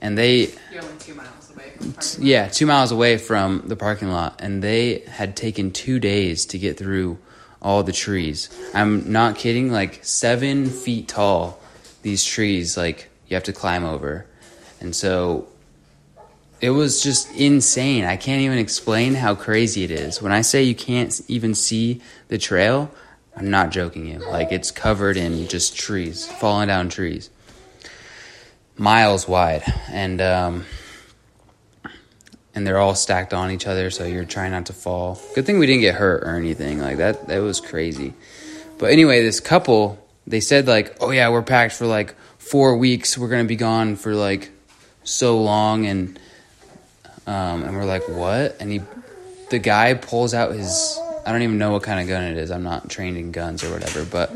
[0.00, 2.18] And they You're only two miles away from the parking lot.
[2.24, 6.58] yeah, 2 miles away from the parking lot and they had taken 2 days to
[6.58, 7.18] get through
[7.60, 8.48] all the trees.
[8.74, 11.61] I'm not kidding, like 7 feet tall
[12.02, 14.26] these trees like you have to climb over.
[14.80, 15.48] And so
[16.60, 18.04] it was just insane.
[18.04, 20.20] I can't even explain how crazy it is.
[20.20, 22.90] When I say you can't even see the trail,
[23.36, 24.18] I'm not joking you.
[24.18, 27.30] Like it's covered in just trees, falling down trees.
[28.76, 29.62] Miles wide.
[29.88, 30.64] And um
[32.54, 35.18] and they're all stacked on each other, so you're trying not to fall.
[35.34, 36.78] Good thing we didn't get hurt or anything.
[36.78, 38.14] Like that that was crazy.
[38.78, 43.16] But anyway, this couple, they said like, "Oh yeah, we're packed for like 4 weeks.
[43.16, 44.50] We're going to be gone for like
[45.04, 46.18] so long and
[47.26, 48.56] um, and we're like, what?
[48.60, 48.80] And he,
[49.50, 52.50] the guy pulls out his, I don't even know what kind of gun it is.
[52.50, 54.30] I'm not trained in guns or whatever, but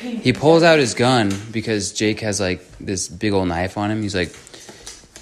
[0.00, 4.02] he pulls out his gun because Jake has like this big old knife on him.
[4.02, 4.28] He's like,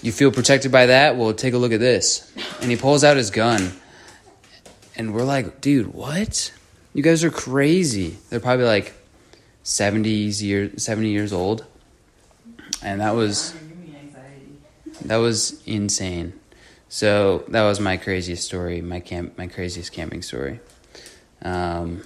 [0.01, 1.17] you feel protected by that?
[1.17, 2.33] Well, take a look at this.
[2.61, 3.73] And he pulls out his gun.
[4.95, 6.53] And we're like, dude, what?
[6.95, 8.17] You guys are crazy.
[8.31, 8.95] They're probably like
[9.69, 11.67] 70s year, 70 years old.
[12.83, 13.55] And that was
[15.05, 16.33] that was insane.
[16.89, 20.61] So that was my craziest story, my camp, my craziest camping story.
[21.43, 22.03] Um,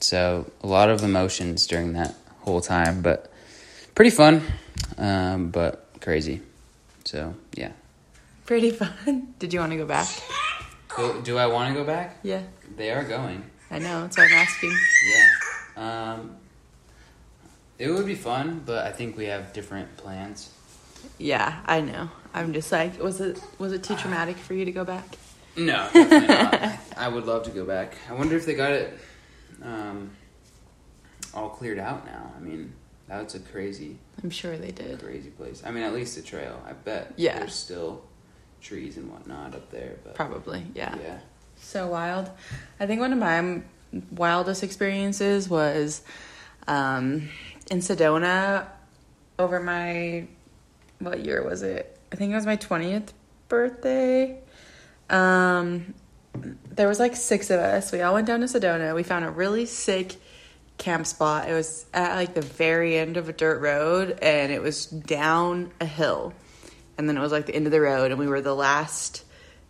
[0.00, 3.32] so a lot of emotions during that whole time, but
[3.94, 4.42] pretty fun,
[4.98, 6.42] um, but crazy.
[7.04, 7.72] So yeah.
[8.46, 9.34] Pretty fun.
[9.38, 10.08] Did you want to go back?
[10.96, 12.18] Do, do I want to go back?
[12.24, 12.42] Yeah,
[12.76, 13.44] They are going.
[13.70, 14.02] I know.
[14.02, 14.70] That's what I'm asking.
[14.70, 15.41] Yeah.
[15.76, 16.36] Um,
[17.78, 20.50] it would be fun, but I think we have different plans.
[21.18, 22.10] Yeah, I know.
[22.34, 25.04] I'm just like, was it was it too traumatic for you to go back?
[25.56, 26.78] No, definitely not.
[26.96, 27.94] I would love to go back.
[28.08, 28.98] I wonder if they got it
[29.62, 30.10] um,
[31.34, 32.32] all cleared out now.
[32.36, 32.72] I mean,
[33.08, 35.00] that's a crazy, I'm sure they did.
[35.00, 35.62] crazy place.
[35.66, 36.62] I mean, at least the trail.
[36.66, 37.38] I bet Yeah.
[37.38, 38.02] there's still
[38.62, 39.96] trees and whatnot up there.
[40.04, 40.96] But Probably, yeah.
[41.02, 41.18] yeah.
[41.56, 42.30] So wild.
[42.80, 43.60] I think one of my
[44.10, 46.02] wildest experiences was
[46.66, 47.28] um,
[47.70, 48.66] in Sedona
[49.38, 50.26] over my,
[50.98, 51.98] what year was it?
[52.12, 53.08] I think it was my 20th
[53.48, 54.38] birthday.
[55.10, 55.94] Um,
[56.34, 57.92] there was like six of us.
[57.92, 58.94] We all went down to Sedona.
[58.94, 60.16] We found a really sick
[60.78, 61.48] camp spot.
[61.48, 65.70] It was at like the very end of a dirt road and it was down
[65.80, 66.32] a hill.
[66.98, 69.24] And then it was like the end of the road and we were the last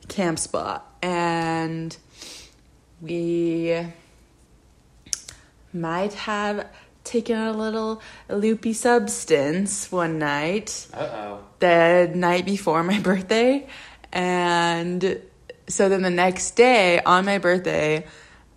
[0.09, 0.87] camp spot.
[1.03, 1.97] And
[3.01, 3.85] we
[5.73, 6.69] might have
[7.05, 11.41] taken a little loopy substance one night Uh oh.
[11.59, 13.67] the night before my birthday.
[14.13, 15.21] And
[15.69, 18.07] so then the next day on my birthday,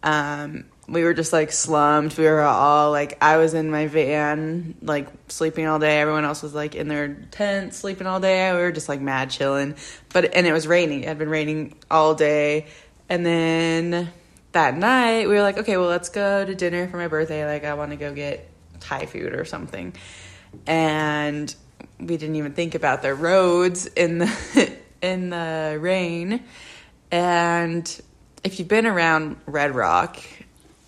[0.04, 2.18] um, we were just like slumped.
[2.18, 6.00] We were all like, I was in my van, like sleeping all day.
[6.00, 8.52] Everyone else was like in their tent sleeping all day.
[8.52, 9.76] We were just like mad chilling.
[10.14, 11.02] But, and it was raining.
[11.04, 12.68] It had been raining all day.
[13.10, 14.12] And then
[14.56, 17.46] that night, we were like, okay, well, let's go to dinner for my birthday.
[17.46, 18.50] Like, I want to go get
[18.80, 19.94] Thai food or something.
[20.66, 21.54] And
[22.00, 26.44] we didn't even think about the roads in the in the rain.
[27.12, 28.02] And
[28.44, 30.24] if you've been around Red Rock,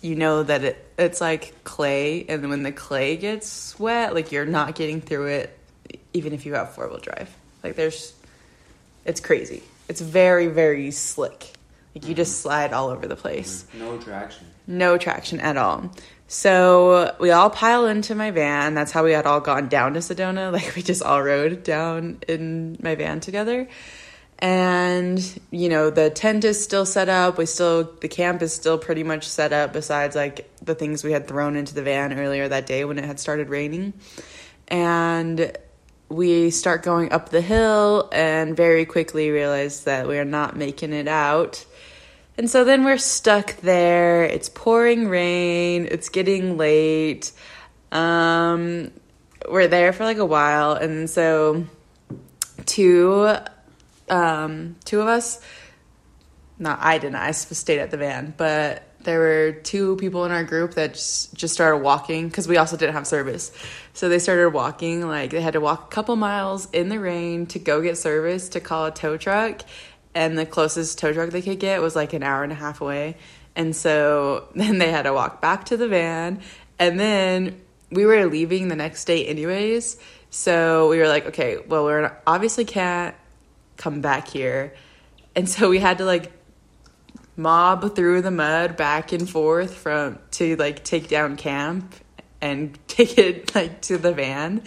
[0.00, 4.46] you know that it, it's like clay, and when the clay gets wet, like you're
[4.46, 5.58] not getting through it,
[6.14, 7.34] even if you have four wheel drive.
[7.62, 8.14] Like there's,
[9.04, 9.62] it's crazy.
[9.88, 11.57] It's very very slick.
[11.94, 14.46] Like you just slide all over the place No traction.
[14.66, 15.90] no traction at all.
[16.30, 18.74] So we all pile into my van.
[18.74, 20.52] That's how we had all gone down to Sedona.
[20.58, 23.66] Like we just all rode down in my van together.
[24.40, 25.18] And,
[25.50, 27.38] you know, the tent is still set up.
[27.38, 31.10] We still, the camp is still pretty much set up besides like the things we
[31.10, 33.94] had thrown into the van earlier that day when it had started raining.
[34.68, 35.56] And
[36.08, 40.92] we start going up the hill and very quickly realize that we are not making
[40.92, 41.64] it out.
[42.38, 44.22] And so then we're stuck there.
[44.22, 45.88] It's pouring rain.
[45.90, 47.32] It's getting late.
[47.90, 48.92] Um,
[49.50, 51.66] we're there for like a while, and so
[52.64, 53.34] two,
[54.08, 55.40] um, two of us.
[56.60, 57.16] Not I didn't.
[57.16, 61.34] I stayed at the van, but there were two people in our group that just,
[61.34, 63.50] just started walking because we also didn't have service.
[63.94, 67.46] So they started walking, like they had to walk a couple miles in the rain
[67.46, 69.62] to go get service to call a tow truck.
[70.18, 72.80] And the closest tow truck they could get was like an hour and a half
[72.80, 73.16] away.
[73.54, 76.40] And so then they had to walk back to the van.
[76.76, 77.60] And then
[77.92, 79.96] we were leaving the next day, anyways.
[80.30, 83.14] So we were like, okay, well, we're obviously can't
[83.76, 84.74] come back here.
[85.36, 86.32] And so we had to like
[87.36, 91.94] mob through the mud back and forth from to like take down camp
[92.40, 94.62] and take it like to the van.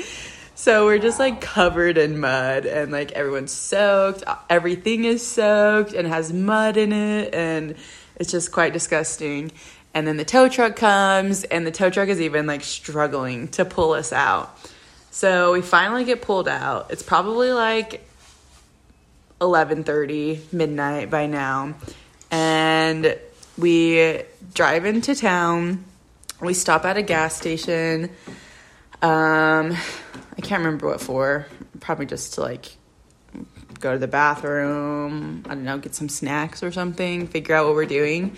[0.62, 4.24] So we're just like covered in mud and like everyone's soaked.
[4.48, 7.74] Everything is soaked and has mud in it and
[8.18, 9.52] it's just quite disgusting.
[9.96, 13.66] And then the tow truck comes and the tow truck is even like struggling to
[13.66, 14.56] pull us out.
[15.10, 16.92] So we finally get pulled out.
[16.92, 18.08] It's probably like
[19.40, 21.74] 11:30 midnight by now
[22.30, 23.18] and
[23.58, 24.22] we
[24.54, 25.86] drive into town.
[26.40, 28.12] We stop at a gas station.
[29.02, 29.76] Um,
[30.38, 31.48] I can't remember what for.
[31.80, 32.76] Probably just to like
[33.80, 35.44] go to the bathroom.
[35.46, 37.28] I don't know, get some snacks or something.
[37.28, 38.36] Figure out what we're doing.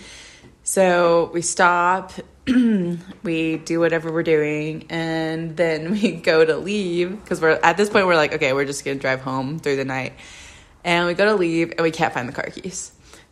[0.64, 2.14] So we stop.
[3.24, 7.89] we do whatever we're doing, and then we go to leave because we're at this
[7.89, 8.06] point.
[8.08, 10.14] We're like, okay, we're just gonna drive home through the night,
[10.84, 12.91] and we go to leave, and we can't find the car keys.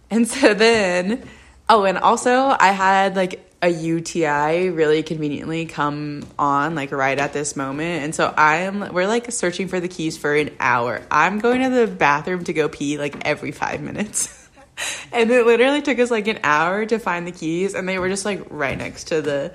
[0.09, 1.27] And so then,
[1.69, 7.31] oh, and also I had like a UTI really conveniently come on like right at
[7.31, 8.03] this moment.
[8.03, 11.01] And so I am we're like searching for the keys for an hour.
[11.11, 14.49] I'm going to the bathroom to go pee like every 5 minutes.
[15.11, 18.09] and it literally took us like an hour to find the keys and they were
[18.09, 19.53] just like right next to the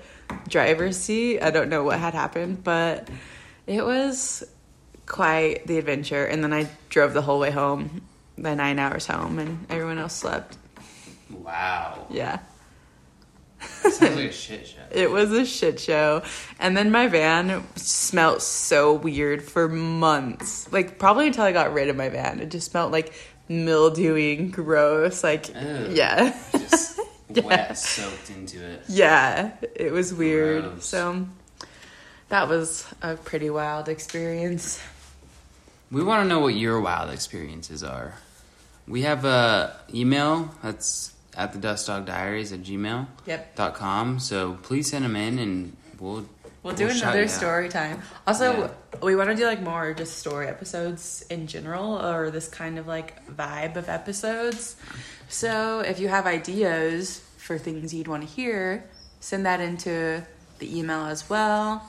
[0.48, 1.40] driver's seat.
[1.40, 3.08] I don't know what had happened, but
[3.66, 4.44] it was
[5.04, 8.02] quite the adventure and then I drove the whole way home
[8.38, 10.56] the nine hours home and everyone else slept.
[11.30, 12.06] Wow.
[12.10, 12.38] Yeah.
[13.82, 14.72] Sounds like a shit show.
[14.90, 16.22] It was a shit show.
[16.58, 20.70] And then my van smelled so weird for months.
[20.72, 22.40] Like, probably until I got rid of my van.
[22.40, 23.12] It just smelled like
[23.48, 25.22] mildewy, gross.
[25.24, 25.88] Like, Ew.
[25.92, 26.34] yeah.
[26.52, 27.42] Just Yeah.
[27.44, 28.84] wet, soaked into it.
[28.88, 29.50] yeah.
[29.74, 30.62] It was weird.
[30.64, 30.86] Gross.
[30.86, 31.26] So,
[32.28, 34.80] that was a pretty wild experience.
[35.90, 38.14] We want to know what your wild experiences are.
[38.88, 43.56] We have a email that's at the Dust Dog Diaries at gmail Yep.
[43.56, 44.18] dot com.
[44.18, 46.26] So please send them in and we'll
[46.62, 47.30] We'll do shout another you out.
[47.30, 48.02] story time.
[48.26, 48.70] Also, Yeah.
[49.00, 52.86] we want to do like more just story episodes in general, or this kind of
[52.88, 54.74] like vibe of episodes.
[55.28, 58.84] So, if you have ideas for things you'd want to hear,
[59.20, 60.22] send that into
[60.58, 61.88] the email as well.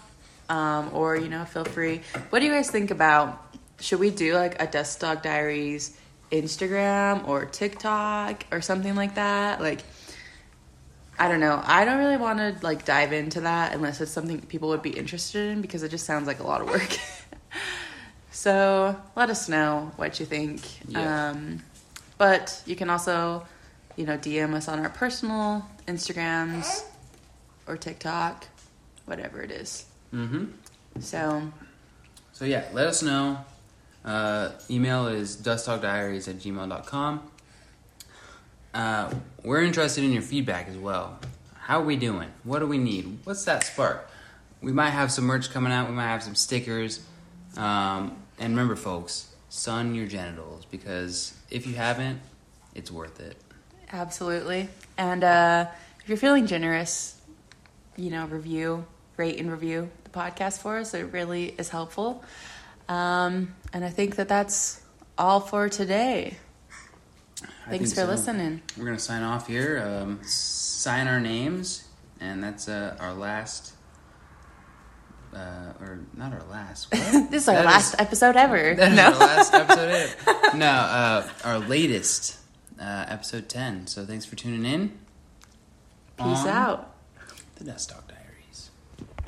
[0.50, 2.02] Um, or you know, feel free.
[2.30, 3.44] What do you guys think about?
[3.80, 5.98] Should we do like a Dust Dog Diaries
[6.32, 9.62] Instagram or TikTok or something like that?
[9.62, 9.82] Like.
[11.20, 11.60] I don't know.
[11.66, 14.92] I don't really want to like dive into that unless it's something people would be
[14.92, 16.96] interested in because it just sounds like a lot of work.
[18.32, 20.62] so let us know what you think.
[20.88, 21.32] Yeah.
[21.32, 21.64] Um,
[22.18, 23.48] but you can also,
[23.96, 26.84] you know, DM us on our personal Instagrams
[27.68, 28.46] or TikTok,
[29.06, 29.86] whatever it is.
[30.14, 30.46] Mm-hmm.
[31.00, 31.52] So
[32.34, 33.40] So yeah, let us know.
[34.08, 37.32] Uh, email is dustdogdiaries at gmail.com.
[38.74, 41.20] Uh, we're interested in your feedback as well.
[41.56, 42.30] How are we doing?
[42.46, 43.20] What do we need?
[43.26, 44.10] What's that spark?
[44.62, 45.90] We might have some merch coming out.
[45.90, 47.06] We might have some stickers.
[47.58, 52.22] Um, and remember, folks, sun your genitals because if you haven't,
[52.76, 53.36] it's worth it.
[53.92, 54.70] Absolutely.
[54.98, 55.66] And uh,
[56.02, 57.20] if you're feeling generous,
[57.98, 58.86] you know, review,
[59.18, 60.94] rate, and review the podcast for us.
[60.94, 62.24] It really is helpful.
[62.90, 64.82] Um, and I think that that's
[65.18, 66.38] all for today.
[67.70, 68.06] Thanks for so.
[68.06, 68.62] listening.
[68.78, 69.84] We're gonna sign off here.
[69.86, 71.86] Um, sign our names,
[72.20, 73.74] and that's uh, our last.
[75.34, 76.90] Uh, or not our last.
[76.92, 78.74] This is our That last episode ever.
[78.78, 79.06] That is no.
[79.06, 80.10] our last episode.
[80.26, 80.58] ever.
[80.58, 82.38] no, uh, our latest
[82.80, 83.86] uh, episode ten.
[83.88, 84.98] So thanks for tuning in.
[86.18, 86.96] Peace out.
[87.56, 88.07] The Dust Dog.